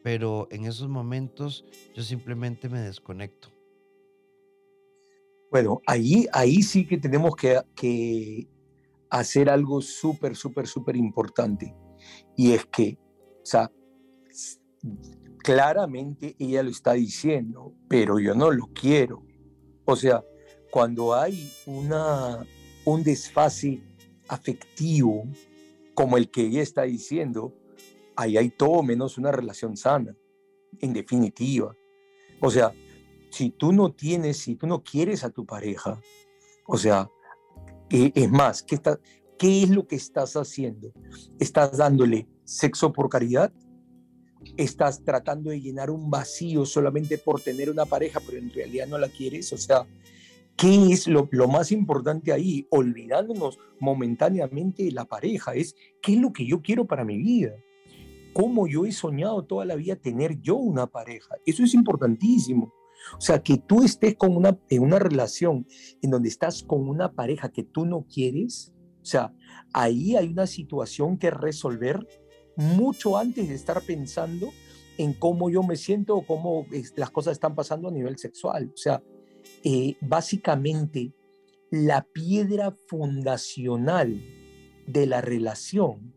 pero 0.03 0.47
en 0.51 0.65
esos 0.65 0.89
momentos 0.89 1.65
yo 1.93 2.03
simplemente 2.03 2.69
me 2.69 2.79
desconecto. 2.79 3.49
Bueno, 5.51 5.81
ahí, 5.87 6.27
ahí 6.31 6.61
sí 6.61 6.85
que 6.85 6.97
tenemos 6.97 7.35
que, 7.35 7.59
que 7.75 8.47
hacer 9.09 9.49
algo 9.49 9.81
súper, 9.81 10.35
súper, 10.35 10.67
súper 10.67 10.95
importante. 10.95 11.75
Y 12.37 12.53
es 12.53 12.65
que, 12.67 12.97
o 13.41 13.45
sea, 13.45 13.71
claramente 15.39 16.35
ella 16.37 16.63
lo 16.63 16.69
está 16.69 16.93
diciendo, 16.93 17.73
pero 17.87 18.19
yo 18.19 18.35
no 18.35 18.51
lo 18.51 18.67
quiero. 18.67 19.25
O 19.85 19.95
sea, 19.95 20.23
cuando 20.71 21.15
hay 21.15 21.51
una, 21.65 22.45
un 22.85 23.03
desfase 23.03 23.81
afectivo 24.27 25.23
como 25.95 26.17
el 26.17 26.29
que 26.29 26.45
ella 26.45 26.61
está 26.61 26.83
diciendo, 26.83 27.53
ahí 28.19 28.35
hay 28.35 28.49
todo 28.49 28.83
menos 28.83 29.17
una 29.17 29.31
relación 29.31 29.77
sana, 29.77 30.13
en 30.79 30.91
definitiva. 30.91 31.73
O 32.41 32.51
sea, 32.51 32.73
si 33.31 33.49
tú 33.49 33.71
no 33.71 33.93
tienes, 33.93 34.37
si 34.37 34.55
tú 34.55 34.67
no 34.67 34.83
quieres 34.83 35.23
a 35.23 35.29
tu 35.29 35.45
pareja, 35.45 36.01
o 36.67 36.77
sea, 36.77 37.09
eh, 37.89 38.11
es 38.13 38.29
más, 38.29 38.61
¿qué, 38.61 38.75
está, 38.75 38.99
¿qué 39.37 39.63
es 39.63 39.69
lo 39.69 39.87
que 39.87 39.95
estás 39.95 40.35
haciendo? 40.35 40.91
¿Estás 41.39 41.77
dándole 41.77 42.27
sexo 42.43 42.91
por 42.91 43.07
caridad? 43.07 43.53
¿Estás 44.57 45.01
tratando 45.03 45.51
de 45.51 45.61
llenar 45.61 45.89
un 45.89 46.09
vacío 46.09 46.65
solamente 46.65 47.17
por 47.17 47.39
tener 47.39 47.69
una 47.69 47.85
pareja, 47.85 48.19
pero 48.25 48.37
en 48.37 48.51
realidad 48.51 48.87
no 48.87 48.97
la 48.97 49.07
quieres? 49.07 49.53
O 49.53 49.57
sea, 49.57 49.87
¿qué 50.57 50.91
es 50.91 51.07
lo, 51.07 51.29
lo 51.31 51.47
más 51.47 51.71
importante 51.71 52.33
ahí? 52.33 52.67
Olvidándonos 52.69 53.59
momentáneamente 53.79 54.83
de 54.83 54.91
la 54.91 55.05
pareja, 55.05 55.55
es 55.55 55.73
¿qué 56.01 56.15
es 56.15 56.19
lo 56.19 56.33
que 56.33 56.45
yo 56.45 56.61
quiero 56.61 56.85
para 56.85 57.05
mi 57.05 57.17
vida? 57.17 57.53
¿Cómo 58.33 58.67
yo 58.67 58.85
he 58.85 58.91
soñado 58.91 59.43
toda 59.43 59.65
la 59.65 59.75
vida 59.75 59.95
tener 59.95 60.39
yo 60.41 60.55
una 60.55 60.87
pareja? 60.87 61.35
Eso 61.45 61.63
es 61.63 61.73
importantísimo. 61.73 62.73
O 63.17 63.21
sea, 63.21 63.41
que 63.41 63.57
tú 63.57 63.83
estés 63.83 64.15
con 64.15 64.35
una, 64.35 64.59
en 64.69 64.83
una 64.83 64.99
relación 64.99 65.65
en 66.01 66.11
donde 66.11 66.29
estás 66.29 66.63
con 66.63 66.87
una 66.87 67.13
pareja 67.13 67.49
que 67.49 67.63
tú 67.63 67.85
no 67.85 68.05
quieres, 68.13 68.73
o 69.01 69.05
sea, 69.05 69.33
ahí 69.73 70.15
hay 70.15 70.27
una 70.27 70.47
situación 70.47 71.17
que 71.17 71.31
resolver 71.31 72.05
mucho 72.55 73.17
antes 73.17 73.47
de 73.47 73.55
estar 73.55 73.81
pensando 73.81 74.49
en 74.97 75.13
cómo 75.13 75.49
yo 75.49 75.63
me 75.63 75.77
siento 75.77 76.17
o 76.17 76.25
cómo 76.25 76.65
las 76.97 77.09
cosas 77.09 77.33
están 77.33 77.55
pasando 77.55 77.87
a 77.87 77.91
nivel 77.91 78.17
sexual. 78.17 78.71
O 78.73 78.77
sea, 78.77 79.01
eh, 79.63 79.95
básicamente 80.01 81.13
la 81.71 82.03
piedra 82.03 82.75
fundacional 82.87 84.21
de 84.87 85.05
la 85.05 85.21
relación, 85.21 86.13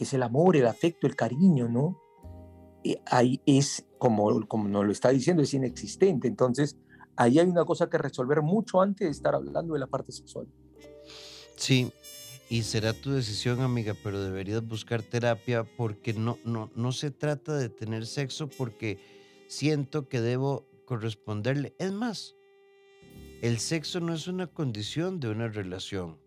que 0.00 0.04
es 0.04 0.14
el 0.14 0.22
amor, 0.22 0.56
el 0.56 0.66
afecto, 0.66 1.06
el 1.06 1.14
cariño, 1.14 1.68
¿no? 1.68 2.00
Eh, 2.84 3.02
ahí 3.04 3.38
es, 3.44 3.84
como, 3.98 4.48
como 4.48 4.66
nos 4.66 4.86
lo 4.86 4.92
está 4.92 5.10
diciendo, 5.10 5.42
es 5.42 5.52
inexistente. 5.52 6.26
Entonces, 6.26 6.78
ahí 7.16 7.38
hay 7.38 7.46
una 7.46 7.66
cosa 7.66 7.90
que 7.90 7.98
resolver 7.98 8.40
mucho 8.40 8.80
antes 8.80 9.06
de 9.06 9.10
estar 9.10 9.34
hablando 9.34 9.74
de 9.74 9.80
la 9.80 9.88
parte 9.88 10.10
sexual. 10.10 10.48
Sí, 11.54 11.92
y 12.48 12.62
será 12.62 12.94
tu 12.94 13.10
decisión, 13.10 13.60
amiga, 13.60 13.94
pero 14.02 14.24
deberías 14.24 14.66
buscar 14.66 15.02
terapia 15.02 15.64
porque 15.64 16.14
no, 16.14 16.38
no, 16.46 16.70
no 16.74 16.92
se 16.92 17.10
trata 17.10 17.58
de 17.58 17.68
tener 17.68 18.06
sexo 18.06 18.48
porque 18.48 18.98
siento 19.48 20.08
que 20.08 20.22
debo 20.22 20.66
corresponderle. 20.86 21.74
Es 21.78 21.92
más, 21.92 22.36
el 23.42 23.58
sexo 23.58 24.00
no 24.00 24.14
es 24.14 24.28
una 24.28 24.46
condición 24.46 25.20
de 25.20 25.28
una 25.28 25.48
relación. 25.48 26.18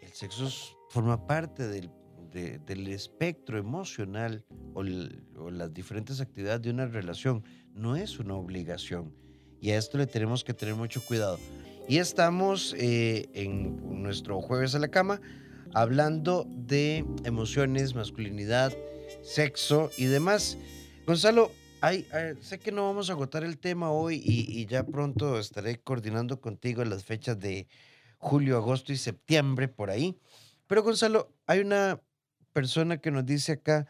El 0.00 0.12
sexo 0.14 0.48
forma 0.88 1.28
parte 1.28 1.68
del 1.68 1.88
del 2.32 2.88
espectro 2.88 3.58
emocional 3.58 4.44
o, 4.74 4.82
las 4.82 5.72
diferentes 5.72 6.20
actividades 6.20 6.62
de 6.62 6.70
una 6.70 6.86
relación. 6.86 7.44
No 7.74 7.96
es 7.96 8.18
una 8.18 8.34
obligación. 8.34 9.14
Y 9.60 9.70
a 9.70 9.78
esto 9.78 9.98
le 9.98 10.06
tenemos 10.06 10.42
que 10.42 10.54
tener 10.54 10.74
mucho 10.74 11.00
cuidado. 11.04 11.38
Y 11.88 11.98
estamos 11.98 12.74
eh, 12.78 13.28
en 13.34 14.02
nuestro 14.02 14.40
jueves 14.40 14.74
a 14.74 14.78
la 14.78 14.88
cama 14.88 15.20
hablando 15.74 16.46
de 16.48 17.04
emociones, 17.24 17.94
masculinidad, 17.94 18.72
sexo 19.22 19.90
y 19.96 20.04
demás. 20.04 20.58
Gonzalo, 21.06 21.50
sé 22.40 22.58
que 22.58 22.72
no 22.72 22.86
vamos 22.86 23.10
a 23.10 23.14
agotar 23.14 23.44
el 23.44 23.58
tema 23.58 23.90
hoy 23.90 24.22
y, 24.24 24.66
ya 24.66 24.84
pronto 24.84 25.38
estaré 25.38 25.80
coordinando 25.80 26.40
contigo 26.40 26.84
las 26.84 27.04
fechas 27.04 27.38
de 27.38 27.66
julio, 28.18 28.56
agosto 28.56 28.92
y 28.92 28.96
septiembre 28.96 29.68
por 29.68 29.90
ahí. 29.90 30.18
Pero 30.66 30.82
Gonzalo, 30.82 31.34
hay 31.46 31.60
una 31.60 32.00
persona 32.52 32.98
que 32.98 33.10
nos 33.10 33.26
dice 33.26 33.52
acá, 33.52 33.86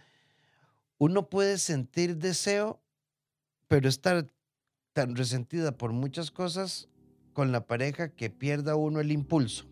uno 0.99 1.29
puede 1.29 1.59
sentir 1.59 2.17
deseo, 2.17 2.81
pero 3.69 3.89
estar 3.89 4.31
tan 4.93 5.17
resentida 5.17 5.77
por 5.77 5.93
muchas 5.93 6.31
cosas 6.31 6.89
con 7.33 7.51
la 7.51 7.67
pareja 7.67 8.11
que 8.11 8.31
pierda 8.31 8.77
uno 8.77 9.01
el 9.01 9.11
impulso. 9.11 9.67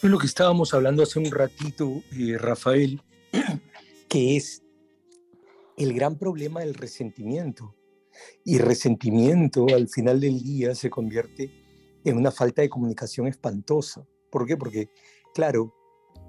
Fue 0.00 0.08
lo 0.08 0.18
que 0.18 0.26
estábamos 0.26 0.72
hablando 0.72 1.02
hace 1.02 1.18
un 1.18 1.30
ratito, 1.30 2.02
eh, 2.12 2.38
Rafael, 2.38 3.02
que 4.08 4.36
es 4.36 4.62
el 5.76 5.92
gran 5.92 6.16
problema 6.16 6.60
del 6.60 6.74
resentimiento. 6.74 7.74
Y 8.44 8.58
resentimiento 8.58 9.66
al 9.74 9.88
final 9.88 10.20
del 10.20 10.42
día 10.42 10.74
se 10.74 10.90
convierte 10.90 11.50
en 12.04 12.16
una 12.16 12.30
falta 12.30 12.62
de 12.62 12.68
comunicación 12.68 13.26
espantosa. 13.26 14.06
¿Por 14.30 14.46
qué? 14.46 14.56
Porque, 14.56 14.88
claro, 15.34 15.74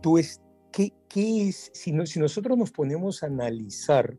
tú 0.02 0.18
es, 0.18 0.42
¿qué, 0.72 0.94
es, 1.14 1.72
si, 1.74 1.94
si 2.06 2.20
nosotros 2.20 2.58
nos 2.58 2.72
ponemos 2.72 3.24
a 3.24 3.28
analizar 3.28 4.18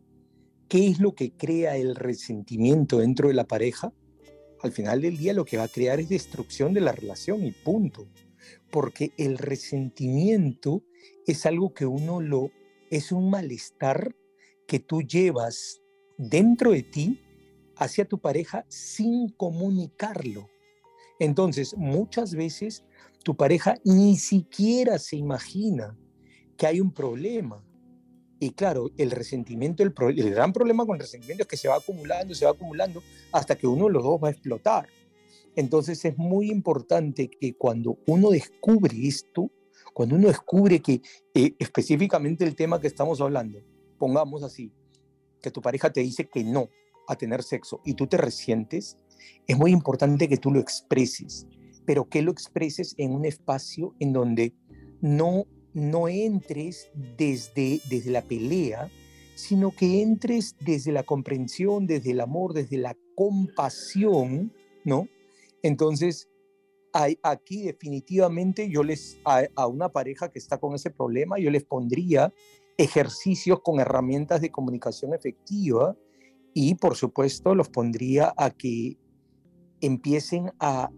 qué 0.68 0.88
es 0.88 1.00
lo 1.00 1.14
que 1.14 1.32
crea 1.32 1.76
el 1.76 1.94
resentimiento 1.94 2.98
dentro 2.98 3.28
de 3.28 3.34
la 3.34 3.44
pareja, 3.44 3.92
al 4.62 4.72
final 4.72 5.02
del 5.02 5.18
día 5.18 5.34
lo 5.34 5.44
que 5.44 5.56
va 5.56 5.64
a 5.64 5.68
crear 5.68 6.00
es 6.00 6.08
destrucción 6.08 6.72
de 6.72 6.80
la 6.80 6.92
relación 6.92 7.44
y 7.44 7.50
punto. 7.50 8.08
Porque 8.70 9.12
el 9.18 9.38
resentimiento 9.38 10.82
es 11.26 11.46
algo 11.46 11.74
que 11.74 11.84
uno 11.84 12.20
lo, 12.20 12.50
es 12.90 13.12
un 13.12 13.28
malestar 13.28 14.14
que 14.66 14.78
tú 14.78 15.02
llevas 15.02 15.82
dentro 16.16 16.70
de 16.70 16.82
ti 16.82 17.20
hacia 17.76 18.06
tu 18.06 18.18
pareja 18.18 18.64
sin 18.68 19.28
comunicarlo. 19.30 20.48
Entonces, 21.18 21.76
muchas 21.76 22.34
veces 22.34 22.84
tu 23.22 23.36
pareja 23.36 23.76
ni 23.84 24.16
siquiera 24.16 24.98
se 24.98 25.16
imagina 25.16 25.96
que 26.56 26.66
hay 26.66 26.80
un 26.80 26.92
problema. 26.92 27.64
Y 28.38 28.50
claro, 28.50 28.90
el 28.96 29.12
resentimiento, 29.12 29.82
el, 29.82 29.92
gran 30.30 30.52
problema 30.52 30.84
con 30.84 30.96
el 30.96 31.00
resentimiento 31.02 31.42
es 31.42 31.48
que 31.48 31.56
se 31.56 31.68
va 31.68 31.76
acumulando, 31.76 32.34
se 32.34 32.44
va 32.44 32.50
acumulando 32.50 33.02
hasta 33.30 33.56
que 33.56 33.66
uno 33.66 33.86
de 33.86 33.92
los 33.92 34.02
dos 34.02 34.20
va 34.22 34.28
a 34.28 34.30
explotar. 34.32 34.88
Entonces 35.54 36.04
es 36.04 36.16
muy 36.16 36.50
importante 36.50 37.28
que 37.28 37.54
cuando 37.54 37.98
uno 38.06 38.30
descubre 38.30 39.06
esto, 39.06 39.50
cuando 39.94 40.16
uno 40.16 40.28
descubre 40.28 40.80
que 40.80 41.02
eh, 41.34 41.54
específicamente 41.58 42.44
el 42.44 42.56
tema 42.56 42.80
que 42.80 42.86
estamos 42.86 43.20
hablando, 43.20 43.60
pongamos 43.98 44.42
así, 44.42 44.72
que 45.40 45.50
tu 45.50 45.60
pareja 45.60 45.92
te 45.92 46.00
dice 46.00 46.28
que 46.28 46.42
no 46.42 46.68
a 47.06 47.16
tener 47.16 47.42
sexo 47.42 47.80
y 47.84 47.94
tú 47.94 48.06
te 48.06 48.16
resientes, 48.16 48.96
es 49.46 49.56
muy 49.56 49.70
importante 49.72 50.28
que 50.28 50.36
tú 50.36 50.50
lo 50.50 50.60
expreses, 50.60 51.46
pero 51.84 52.08
que 52.08 52.22
lo 52.22 52.32
expreses 52.32 52.94
en 52.98 53.12
un 53.12 53.24
espacio 53.24 53.94
en 54.00 54.12
donde 54.12 54.54
no 55.00 55.46
no 55.74 56.08
entres 56.08 56.90
desde, 57.16 57.80
desde 57.88 58.10
la 58.10 58.22
pelea, 58.22 58.90
sino 59.34 59.70
que 59.70 60.02
entres 60.02 60.56
desde 60.60 60.92
la 60.92 61.02
comprensión, 61.02 61.86
desde 61.86 62.10
el 62.12 62.20
amor, 62.20 62.52
desde 62.52 62.76
la 62.76 62.96
compasión, 63.14 64.52
¿no? 64.84 65.08
Entonces, 65.62 66.28
hay, 66.92 67.18
aquí 67.22 67.62
definitivamente 67.62 68.68
yo 68.68 68.82
les, 68.82 69.18
a, 69.24 69.44
a, 69.56 69.66
una 69.66 69.88
pareja 69.88 70.30
que 70.30 70.38
está 70.38 70.58
con 70.58 70.74
ese 70.74 70.90
problema, 70.90 71.38
yo 71.38 71.50
les 71.50 71.64
pondría 71.64 72.32
ejercicios 72.76 73.60
con 73.62 73.80
herramientas 73.80 74.40
de 74.40 74.50
comunicación 74.50 75.14
efectiva 75.14 75.96
y, 76.52 76.74
por 76.74 76.96
supuesto, 76.96 77.54
los 77.54 77.70
pondría 77.70 78.34
a 78.36 78.50
que 78.50 78.98
empiecen 79.80 80.52
a 80.60 80.90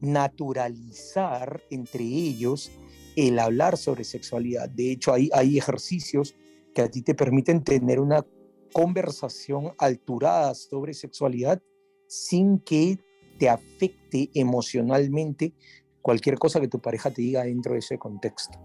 naturalizar 0.00 1.62
entre 1.70 2.04
ellos 2.04 2.70
el 3.16 3.38
hablar 3.38 3.76
sobre 3.76 4.04
sexualidad. 4.04 4.68
De 4.68 4.92
hecho, 4.92 5.12
hay, 5.12 5.28
hay 5.32 5.58
ejercicios 5.58 6.34
que 6.74 6.82
a 6.82 6.90
ti 6.90 7.02
te 7.02 7.14
permiten 7.14 7.62
tener 7.62 8.00
una 8.00 8.24
conversación 8.72 9.72
alturada 9.78 10.54
sobre 10.54 10.94
sexualidad 10.94 11.60
sin 12.06 12.58
que 12.60 12.98
te 13.38 13.48
afecte 13.48 14.30
emocionalmente 14.34 15.54
cualquier 16.02 16.38
cosa 16.38 16.60
que 16.60 16.68
tu 16.68 16.80
pareja 16.80 17.10
te 17.10 17.22
diga 17.22 17.44
dentro 17.44 17.72
de 17.72 17.80
ese 17.80 17.98
contexto. 17.98 18.58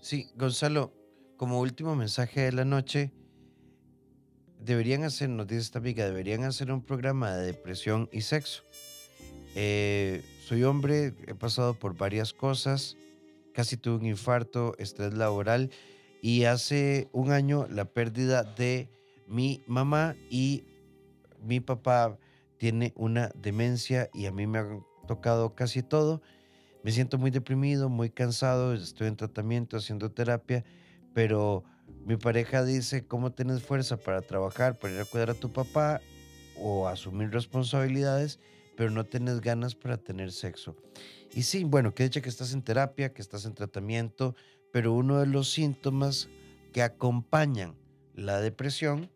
Sí, 0.00 0.26
Gonzalo, 0.36 0.92
como 1.36 1.60
último 1.60 1.96
mensaje 1.96 2.42
de 2.42 2.52
la 2.52 2.64
noche, 2.64 3.12
deberían 4.60 5.04
hacer, 5.04 5.28
nos 5.28 5.46
dice 5.46 5.62
esta 5.62 5.78
amiga, 5.78 6.04
deberían 6.04 6.44
hacer 6.44 6.70
un 6.72 6.82
programa 6.82 7.34
de 7.34 7.46
depresión 7.46 8.08
y 8.12 8.22
sexo. 8.22 8.62
Eh, 9.54 10.22
soy 10.44 10.62
hombre, 10.62 11.14
he 11.26 11.34
pasado 11.34 11.72
por 11.78 11.96
varias 11.96 12.34
cosas, 12.34 12.98
casi 13.54 13.78
tuve 13.78 13.96
un 13.96 14.06
infarto, 14.06 14.74
estrés 14.78 15.14
laboral 15.14 15.70
y 16.20 16.44
hace 16.44 17.08
un 17.12 17.32
año 17.32 17.66
la 17.70 17.86
pérdida 17.86 18.42
de 18.42 18.90
mi 19.26 19.62
mamá 19.66 20.16
y 20.28 20.64
mi 21.42 21.60
papá 21.60 22.18
tiene 22.58 22.92
una 22.94 23.30
demencia 23.34 24.10
y 24.12 24.26
a 24.26 24.32
mí 24.32 24.46
me 24.46 24.58
ha 24.58 24.66
tocado 25.08 25.54
casi 25.54 25.82
todo. 25.82 26.20
Me 26.82 26.92
siento 26.92 27.16
muy 27.16 27.30
deprimido, 27.30 27.88
muy 27.88 28.10
cansado, 28.10 28.74
estoy 28.74 29.08
en 29.08 29.16
tratamiento, 29.16 29.78
haciendo 29.78 30.10
terapia, 30.10 30.62
pero 31.14 31.64
mi 32.04 32.18
pareja 32.18 32.64
dice, 32.64 33.06
¿cómo 33.06 33.32
tienes 33.32 33.62
fuerza 33.62 33.96
para 33.96 34.20
trabajar, 34.20 34.78
para 34.78 34.92
ir 34.92 35.00
a 35.00 35.06
cuidar 35.06 35.30
a 35.30 35.34
tu 35.34 35.50
papá 35.50 36.02
o 36.60 36.86
asumir 36.86 37.30
responsabilidades, 37.30 38.40
pero 38.76 38.90
no 38.90 39.04
tienes 39.04 39.40
ganas 39.40 39.74
para 39.74 39.96
tener 39.96 40.32
sexo? 40.32 40.76
Y 41.32 41.42
sí, 41.42 41.64
bueno, 41.64 41.94
que 41.94 42.04
dicha 42.04 42.20
que 42.20 42.28
estás 42.28 42.52
en 42.52 42.62
terapia, 42.62 43.12
que 43.12 43.22
estás 43.22 43.44
en 43.44 43.54
tratamiento, 43.54 44.36
pero 44.72 44.92
uno 44.92 45.20
de 45.20 45.26
los 45.26 45.50
síntomas 45.50 46.28
que 46.72 46.82
acompañan 46.82 47.76
la 48.14 48.40
depresión 48.40 49.10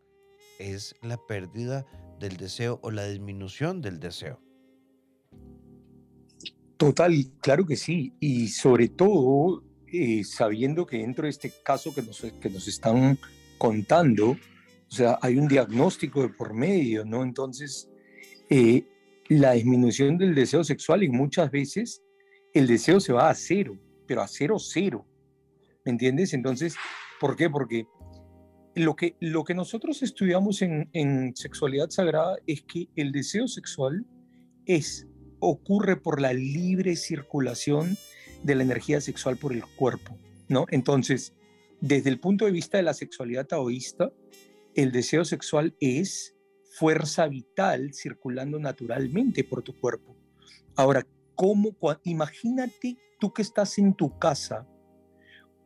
es 0.59 0.95
la 1.03 1.17
pérdida 1.17 1.87
del 2.19 2.37
deseo 2.37 2.81
o 2.83 2.91
la 2.91 3.07
disminución 3.07 3.81
del 3.81 4.01
deseo. 4.01 4.41
Total, 6.77 7.13
claro 7.41 7.67
que 7.67 7.77
sí. 7.77 8.13
Y 8.21 8.49
sobre 8.49 8.89
todo, 8.89 9.65
eh, 9.93 10.23
sabiendo 10.25 10.87
que 10.87 10.99
dentro 10.99 11.25
de 11.25 11.31
este 11.31 11.53
caso 11.65 11.95
que 11.95 12.03
nos, 12.03 12.21
que 12.21 12.51
nos 12.51 12.69
están 12.69 13.19
contando, 13.59 14.31
o 14.31 14.95
sea, 14.95 15.19
hay 15.21 15.37
un 15.39 15.49
diagnóstico 15.49 16.23
de 16.23 16.29
por 16.29 16.55
medio, 16.55 17.05
¿no? 17.05 17.23
Entonces, 17.23 17.89
eh, 18.49 18.85
la 19.29 19.53
disminución 19.53 20.16
del 20.18 20.35
deseo 20.35 20.64
sexual 20.64 21.03
y 21.03 21.09
muchas 21.09 21.51
veces 21.51 22.03
el 22.55 22.66
deseo 22.66 22.99
se 23.01 23.12
va 23.12 23.29
a 23.29 23.35
cero, 23.35 23.79
pero 24.07 24.22
a 24.22 24.29
cero, 24.29 24.57
cero. 24.59 25.07
¿Me 25.85 25.93
entiendes? 25.93 26.33
Entonces, 26.33 26.76
¿por 27.20 27.37
qué? 27.37 27.51
Porque 27.51 27.87
lo 28.74 28.97
que, 28.97 29.16
lo 29.20 29.45
que 29.45 29.55
nosotros 29.55 30.03
estudiamos 30.03 30.62
en, 30.62 30.89
en 30.93 31.37
sexualidad 31.37 31.91
sagrada 31.91 32.37
es 32.47 32.62
que 32.62 32.89
el 32.97 33.12
deseo 33.12 33.49
sexual 33.49 34.07
es, 34.66 35.07
ocurre 35.41 35.97
por 35.97 36.20
la 36.20 36.33
libre 36.33 36.97
circulación 36.97 37.97
de 38.43 38.55
la 38.55 38.62
energía 38.62 39.01
sexual 39.01 39.37
por 39.37 39.53
el 39.53 39.64
cuerpo, 39.64 40.16
¿no? 40.49 40.66
Entonces, 40.70 41.35
desde 41.81 42.11
el 42.11 42.20
punto 42.20 42.45
de 42.45 42.53
vista 42.53 42.79
de 42.79 42.85
la 42.85 42.95
sexualidad 42.95 43.47
taoísta, 43.47 44.12
el 44.74 44.93
deseo 44.93 45.24
sexual 45.24 45.74
es 45.81 46.38
fuerza 46.79 47.26
vital 47.26 47.93
circulando 47.93 48.59
naturalmente 48.59 49.43
por 49.45 49.62
tu 49.62 49.79
cuerpo. 49.79 50.16
Ahora, 50.76 51.05
cómo, 51.35 51.76
imagínate 52.05 52.97
tú 53.18 53.33
que 53.33 53.43
estás 53.43 53.79
en 53.79 53.95
tu 53.95 54.18
casa, 54.18 54.66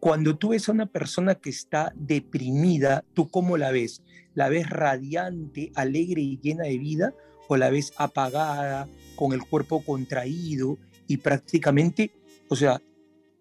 cuando 0.01 0.37
tú 0.37 0.49
ves 0.49 0.69
a 0.69 0.73
una 0.73 0.87
persona 0.87 1.37
que 1.37 1.51
está 1.51 1.93
deprimida, 1.95 3.05
¿tú 3.15 3.31
cómo 3.31 3.57
la 3.57 3.71
ves? 3.71 4.03
¿La 4.35 4.49
ves 4.49 4.69
radiante, 4.69 5.71
alegre 5.77 6.23
y 6.23 6.41
llena 6.41 6.65
de 6.65 6.79
vida? 6.79 7.15
¿O 7.49 7.57
la 7.57 7.71
ves 7.71 7.93
apagada, 7.99 8.89
con 9.15 9.33
el 9.33 9.45
cuerpo 9.47 9.85
contraído 9.85 10.79
y 11.07 11.19
prácticamente, 11.19 12.11
o 12.49 12.57
sea, 12.57 12.83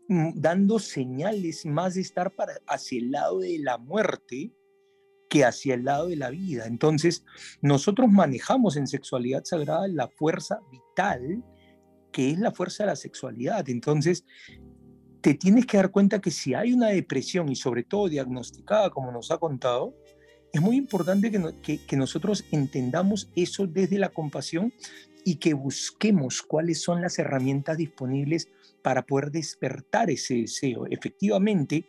mm, 0.09 0.33
dando 0.35 0.77
señales 0.77 1.65
más 1.65 1.95
de 1.95 2.01
estar 2.01 2.31
para, 2.31 2.53
hacia 2.67 2.99
el 2.99 3.11
lado 3.11 3.39
de 3.39 3.57
la 3.59 3.77
muerte 3.77 4.51
que 5.31 5.45
hacia 5.45 5.75
el 5.75 5.85
lado 5.85 6.09
de 6.09 6.17
la 6.17 6.29
vida? 6.29 6.65
Entonces, 6.67 7.23
nosotros 7.61 8.11
manejamos 8.11 8.75
en 8.75 8.85
sexualidad 8.85 9.45
sagrada 9.45 9.87
la 9.87 10.09
fuerza 10.09 10.59
vital 10.69 11.41
que 12.11 12.31
es 12.31 12.39
la 12.39 12.51
fuerza 12.51 12.83
de 12.83 12.87
la 12.87 12.95
sexualidad. 12.95 13.67
Entonces, 13.69 14.25
te 15.21 15.33
tienes 15.33 15.65
que 15.65 15.77
dar 15.77 15.91
cuenta 15.91 16.19
que 16.19 16.31
si 16.31 16.53
hay 16.53 16.73
una 16.73 16.89
depresión 16.89 17.49
y 17.49 17.55
sobre 17.55 17.83
todo 17.83 18.09
diagnosticada, 18.09 18.89
como 18.89 19.11
nos 19.11 19.31
ha 19.31 19.37
contado, 19.37 19.95
es 20.51 20.61
muy 20.61 20.75
importante 20.75 21.31
que, 21.31 21.79
que, 21.85 21.95
nosotros 21.95 22.43
entendamos 22.51 23.31
eso 23.35 23.67
desde 23.67 23.97
la 23.97 24.09
compasión 24.09 24.73
y 25.23 25.35
que 25.35 25.53
busquemos 25.53 26.41
cuáles 26.41 26.81
son 26.81 27.01
las 27.01 27.17
herramientas 27.19 27.77
disponibles 27.77 28.49
para 28.81 29.05
poder 29.05 29.31
despertar 29.31 30.09
ese 30.09 30.35
deseo. 30.35 30.87
Efectivamente, 30.89 31.85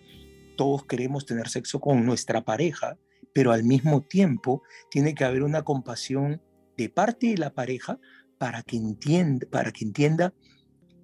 todos 0.56 0.84
queremos 0.84 1.26
tener 1.26 1.48
sexo 1.48 1.80
con 1.80 2.04
nuestra 2.06 2.44
pareja, 2.44 2.98
pero 3.32 3.52
al 3.52 3.64
mismo 3.64 4.02
tiempo 4.02 4.62
tiene 4.90 5.14
que 5.14 5.24
haber 5.24 5.42
una 5.42 5.62
compasión 5.62 6.40
de 6.76 6.88
parte 6.88 7.28
de 7.28 7.38
la 7.38 7.54
pareja 7.54 7.98
para 8.38 8.62
que 8.62 8.76
entienda, 8.76 9.46
para 9.50 9.72
que 9.72 9.84
entienda 9.84 10.34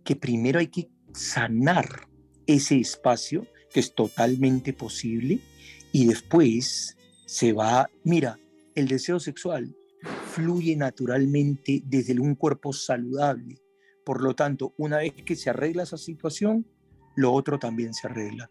que 0.05 0.17
primero 0.17 0.59
hay 0.59 0.69
que 0.69 0.89
sanar 1.13 2.09
ese 2.47 2.79
espacio 2.79 3.47
que 3.73 3.81
es 3.81 3.95
totalmente 3.95 4.73
posible 4.73 5.41
y 5.93 6.07
después 6.07 6.97
se 7.27 7.53
va, 7.53 7.91
mira, 8.05 8.39
el 8.75 8.89
deseo 8.89 9.21
sexual 9.21 9.75
fluye 10.33 10.77
naturalmente 10.77 11.83
desde 11.85 12.19
un 12.19 12.35
cuerpo 12.35 12.73
saludable. 12.73 13.57
Por 14.05 14.23
lo 14.23 14.35
tanto, 14.35 14.75
una 14.79 14.99
vez 14.99 15.13
que 15.13 15.37
se 15.37 15.51
arregla 15.51 15.83
esa 15.83 15.99
situación, 15.99 16.67
lo 17.17 17.33
otro 17.33 17.59
también 17.59 17.93
se 17.93 18.07
arregla. 18.07 18.51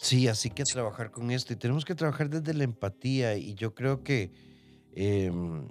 Sí, 0.00 0.28
así 0.28 0.48
que 0.48 0.64
trabajar 0.64 1.10
con 1.10 1.30
esto 1.30 1.52
y 1.52 1.56
tenemos 1.56 1.84
que 1.84 1.94
trabajar 1.94 2.30
desde 2.30 2.54
la 2.54 2.64
empatía 2.64 3.36
y 3.36 3.54
yo 3.54 3.74
creo 3.74 4.02
que 4.02 4.32
em, 4.94 5.68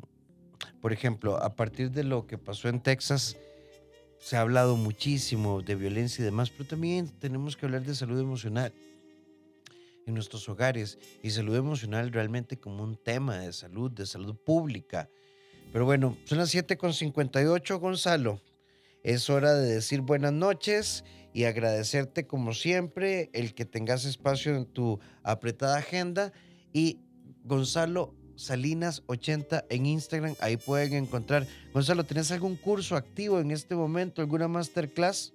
por 0.82 0.94
ejemplo, 0.94 1.38
a 1.38 1.56
partir 1.56 1.92
de 1.92 2.04
lo 2.04 2.28
que 2.28 2.38
pasó 2.38 2.70
en 2.70 2.80
Texas, 2.80 3.38
se 4.20 4.38
ha 4.38 4.42
hablado 4.42 4.76
muchísimo 4.76 5.62
de 5.62 5.76
violencia 5.76 6.22
y 6.22 6.26
demás, 6.26 6.52
pero 6.52 6.70
también 6.70 7.10
tenemos 7.20 7.58
que 7.58 7.66
hablar 7.66 7.84
de 7.84 7.96
salud 7.96 8.20
emocional 8.20 8.72
en 10.06 10.14
nuestros 10.14 10.48
hogares 10.48 11.00
y 11.24 11.32
salud 11.32 11.56
emocional 11.56 12.12
realmente 12.12 12.58
como 12.58 12.84
un 12.84 12.98
tema 12.98 13.40
de 13.40 13.52
salud, 13.52 13.92
de 13.92 14.06
salud 14.06 14.36
pública. 14.36 15.10
Pero 15.72 15.86
bueno, 15.86 16.18
son 16.26 16.38
las 16.38 16.54
7.58, 16.54 17.80
Gonzalo. 17.80 18.42
Es 19.04 19.30
hora 19.30 19.54
de 19.54 19.76
decir 19.76 20.02
buenas 20.02 20.34
noches 20.34 21.04
y 21.34 21.44
agradecerte 21.44 22.26
como 22.26 22.54
siempre 22.54 23.30
el 23.34 23.54
que 23.54 23.66
tengas 23.66 24.06
espacio 24.06 24.56
en 24.56 24.66
tu 24.66 25.00
apretada 25.24 25.78
agenda. 25.78 26.34
Y 26.74 27.00
Gonzalo, 27.44 28.16
Salinas 28.36 29.04
80 29.08 29.66
en 29.70 29.86
Instagram. 29.86 30.36
Ahí 30.40 30.58
pueden 30.58 30.94
encontrar. 30.94 31.46
Gonzalo, 31.74 32.04
¿tienes 32.04 32.32
algún 32.32 32.56
curso 32.56 32.96
activo 32.96 33.40
en 33.40 33.52
este 33.52 33.76
momento? 33.76 34.22
¿Alguna 34.22 34.48
masterclass? 34.48 35.34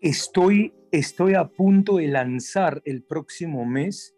Estoy, 0.00 0.72
estoy 0.92 1.34
a 1.34 1.48
punto 1.48 1.96
de 1.96 2.06
lanzar 2.06 2.80
el 2.84 3.02
próximo 3.02 3.66
mes 3.66 4.14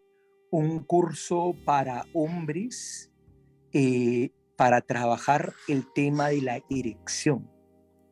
un 0.51 0.83
curso 0.83 1.55
para 1.65 2.05
hombres 2.13 3.11
eh, 3.73 4.29
para 4.55 4.81
trabajar 4.81 5.53
el 5.67 5.91
tema 5.93 6.29
de 6.29 6.41
la 6.41 6.61
erección. 6.69 7.50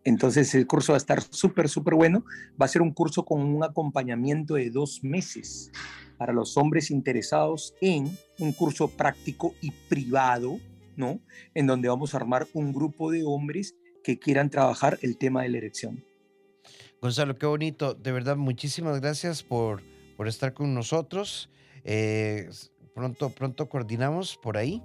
Entonces 0.09 0.55
el 0.55 0.65
curso 0.65 0.93
va 0.93 0.97
a 0.97 0.97
estar 0.97 1.21
súper, 1.21 1.69
súper 1.69 1.93
bueno. 1.93 2.25
Va 2.59 2.65
a 2.65 2.67
ser 2.67 2.81
un 2.81 2.91
curso 2.91 3.25
con 3.25 3.41
un 3.41 3.63
acompañamiento 3.63 4.55
de 4.55 4.71
dos 4.71 5.03
meses 5.03 5.71
para 6.17 6.33
los 6.33 6.57
hombres 6.57 6.89
interesados 6.89 7.75
en 7.79 8.17
un 8.39 8.51
curso 8.53 8.87
práctico 8.87 9.53
y 9.61 9.69
privado, 9.87 10.59
¿no? 10.95 11.19
En 11.53 11.67
donde 11.67 11.89
vamos 11.89 12.15
a 12.15 12.17
armar 12.17 12.47
un 12.53 12.73
grupo 12.73 13.11
de 13.11 13.23
hombres 13.23 13.75
que 14.03 14.17
quieran 14.17 14.49
trabajar 14.49 14.97
el 15.03 15.15
tema 15.15 15.43
de 15.43 15.49
la 15.49 15.57
erección. 15.59 16.03
Gonzalo, 16.99 17.37
qué 17.37 17.45
bonito. 17.45 17.93
De 17.93 18.11
verdad, 18.11 18.35
muchísimas 18.35 18.99
gracias 18.99 19.43
por, 19.43 19.83
por 20.17 20.27
estar 20.27 20.55
con 20.55 20.73
nosotros. 20.73 21.51
Eh, 21.83 22.49
pronto, 22.95 23.29
pronto 23.29 23.69
coordinamos 23.69 24.37
por 24.37 24.57
ahí 24.57 24.81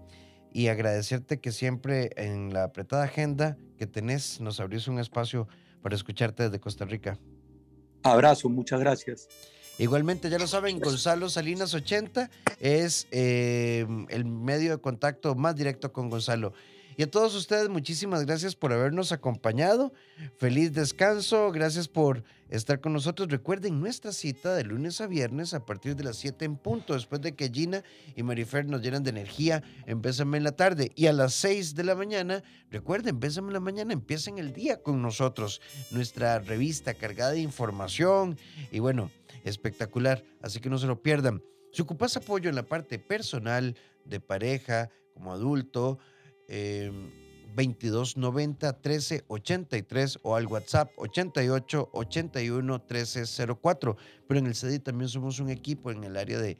y 0.55 0.68
agradecerte 0.68 1.40
que 1.40 1.50
siempre 1.50 2.12
en 2.16 2.55
la 2.55 2.62
apretada 2.62 3.02
agenda 3.02 3.59
que 3.76 3.88
tenés 3.88 4.40
nos 4.40 4.61
abrís 4.61 4.86
un 4.86 5.00
espacio 5.00 5.48
para 5.82 5.96
escucharte 5.96 6.44
desde 6.44 6.61
Costa 6.61 6.84
Rica. 6.84 7.18
Abrazo, 8.05 8.48
muchas 8.48 8.78
gracias. 8.78 9.28
Igualmente, 9.78 10.30
ya 10.30 10.38
lo 10.38 10.46
saben, 10.46 10.78
Gonzalo 10.78 11.28
Salinas 11.28 11.74
80 11.74 12.30
es 12.61 13.09
eh, 13.11 13.84
el 14.11 14.24
medio 14.24 14.70
de 14.70 14.78
contacto 14.80 15.34
más 15.34 15.57
directo 15.57 15.92
con 15.92 16.09
Gonzalo. 16.09 16.52
Y 16.97 17.03
a 17.03 17.11
todos 17.11 17.34
ustedes, 17.34 17.68
muchísimas 17.68 18.24
gracias 18.24 18.55
por 18.55 18.72
habernos 18.72 19.12
acompañado. 19.12 19.92
Feliz 20.36 20.72
descanso, 20.72 21.51
gracias 21.51 21.88
por 21.88 22.22
estar 22.49 22.80
con 22.80 22.92
nosotros. 22.92 23.28
Recuerden 23.28 23.80
nuestra 23.80 24.12
cita 24.12 24.55
de 24.55 24.64
lunes 24.64 25.01
a 25.01 25.07
viernes 25.07 25.55
a 25.55 25.64
partir 25.64 25.97
de 25.97 26.05
las 26.05 26.16
7 26.16 26.45
en 26.45 26.57
punto, 26.57 26.95
después 26.95 27.20
de 27.20 27.34
que 27.34 27.51
Gina 27.51 27.82
y 28.14 28.22
Marifer 28.22 28.66
nos 28.66 28.80
llenan 28.80 29.03
de 29.03 29.11
energía 29.11 29.62
en 29.86 30.03
Bésame 30.03 30.36
en 30.38 30.45
la 30.45 30.53
tarde. 30.53 30.92
Y 30.95 31.07
a 31.07 31.12
las 31.12 31.34
6 31.34 31.74
de 31.74 31.84
la 31.84 31.95
mañana, 31.95 32.42
recuerden, 32.70 33.18
Bésame 33.18 33.49
en 33.49 33.55
la 33.55 33.61
mañana, 33.61 33.92
empiecen 33.92 34.38
el 34.38 34.53
día 34.53 34.82
con 34.82 35.03
nosotros. 35.03 35.61
Nuestra 35.90 36.38
revista 36.38 36.95
cargada 36.95 37.32
de 37.32 37.40
información 37.40 38.38
y 38.70 38.78
bueno, 38.78 39.11
espectacular. 39.45 40.22
Así 40.42 40.61
que 40.61 40.70
no 40.70 40.78
se 40.78 40.86
lo 40.86 41.03
pierdan. 41.03 41.42
Si 41.72 41.82
ocupas 41.82 42.16
apoyo 42.16 42.49
en 42.49 42.55
la 42.55 42.62
parte 42.62 43.01
personal, 43.01 43.74
de 44.05 44.20
pareja, 44.20 44.90
como 45.12 45.32
adulto, 45.32 45.99
2290 46.49 48.72
1383 48.72 50.18
o 50.22 50.34
al 50.34 50.47
WhatsApp 50.47 50.90
88 50.97 51.90
81 51.92 52.72
1304. 52.72 53.97
Pero 54.26 54.40
en 54.40 54.47
el 54.47 54.55
CEDI 54.55 54.78
también 54.80 55.09
somos 55.09 55.40
un 55.40 55.51
equipo 55.51 55.90
en 55.90 56.05
el 56.05 56.16
área 56.16 56.38
de 56.38 56.57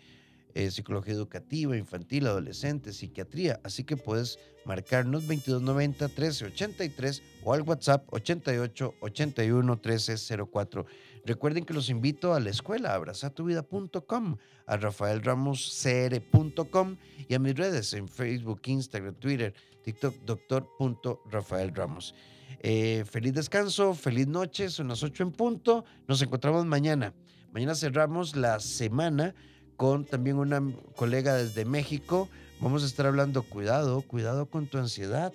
eh, 0.57 0.71
psicología 0.71 1.15
educativa, 1.15 1.77
infantil, 1.77 2.29
adolescente, 2.29 2.93
psiquiatría. 2.93 3.59
Así 3.65 3.83
que 3.83 3.97
puedes 3.97 4.39
marcarnos 4.65 5.23
2290 5.23 6.07
1383 6.07 7.23
o 7.43 7.55
al 7.55 7.63
WhatsApp 7.63 8.07
88 8.13 8.95
81 9.01 9.73
1304. 9.73 10.87
Recuerden 11.25 11.65
que 11.65 11.73
los 11.73 11.89
invito 11.89 12.35
a 12.35 12.41
la 12.41 12.51
escuela 12.51 12.93
abrazatuvida.com, 12.95 14.37
a 14.67 14.77
rafaelramoscr.com 14.77 16.97
y 17.29 17.35
a 17.35 17.39
mis 17.39 17.55
redes 17.55 17.95
en 17.95 18.09
Facebook, 18.09 18.61
Instagram, 18.67 19.15
Twitter, 19.15 19.55
TikTok, 19.83 20.17
doctor.rafaelramos. 20.27 22.15
Eh, 22.61 23.05
feliz 23.11 23.33
descanso, 23.33 23.95
feliz 23.95 24.27
noche, 24.27 24.69
son 24.69 24.89
las 24.89 25.03
8 25.03 25.23
en 25.23 25.33
punto. 25.33 25.87
Nos 26.07 26.21
encontramos 26.21 26.67
mañana. 26.67 27.15
Mañana 27.53 27.75
cerramos 27.75 28.37
la 28.37 28.61
semana 28.61 29.35
con 29.77 30.05
también 30.05 30.37
una 30.37 30.63
colega 30.95 31.37
desde 31.37 31.65
México. 31.65 32.29
Vamos 32.61 32.83
a 32.83 32.87
estar 32.87 33.07
hablando, 33.07 33.45
cuidado, 33.45 34.03
cuidado 34.03 34.51
con 34.51 34.67
tu 34.67 34.77
ansiedad. 34.77 35.33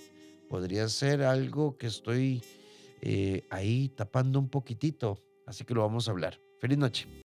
Podría 0.50 0.88
ser 0.88 1.24
algo 1.24 1.78
que 1.78 1.88
estoy 1.88 2.44
eh, 3.02 3.44
ahí 3.50 3.90
tapando 3.90 4.40
un 4.40 4.50
poquitito 4.50 5.18
Así 5.50 5.66
que 5.66 5.74
lo 5.74 5.82
vamos 5.82 6.08
a 6.08 6.12
hablar. 6.12 6.39
Feliz 6.60 6.78
noche. 6.78 7.10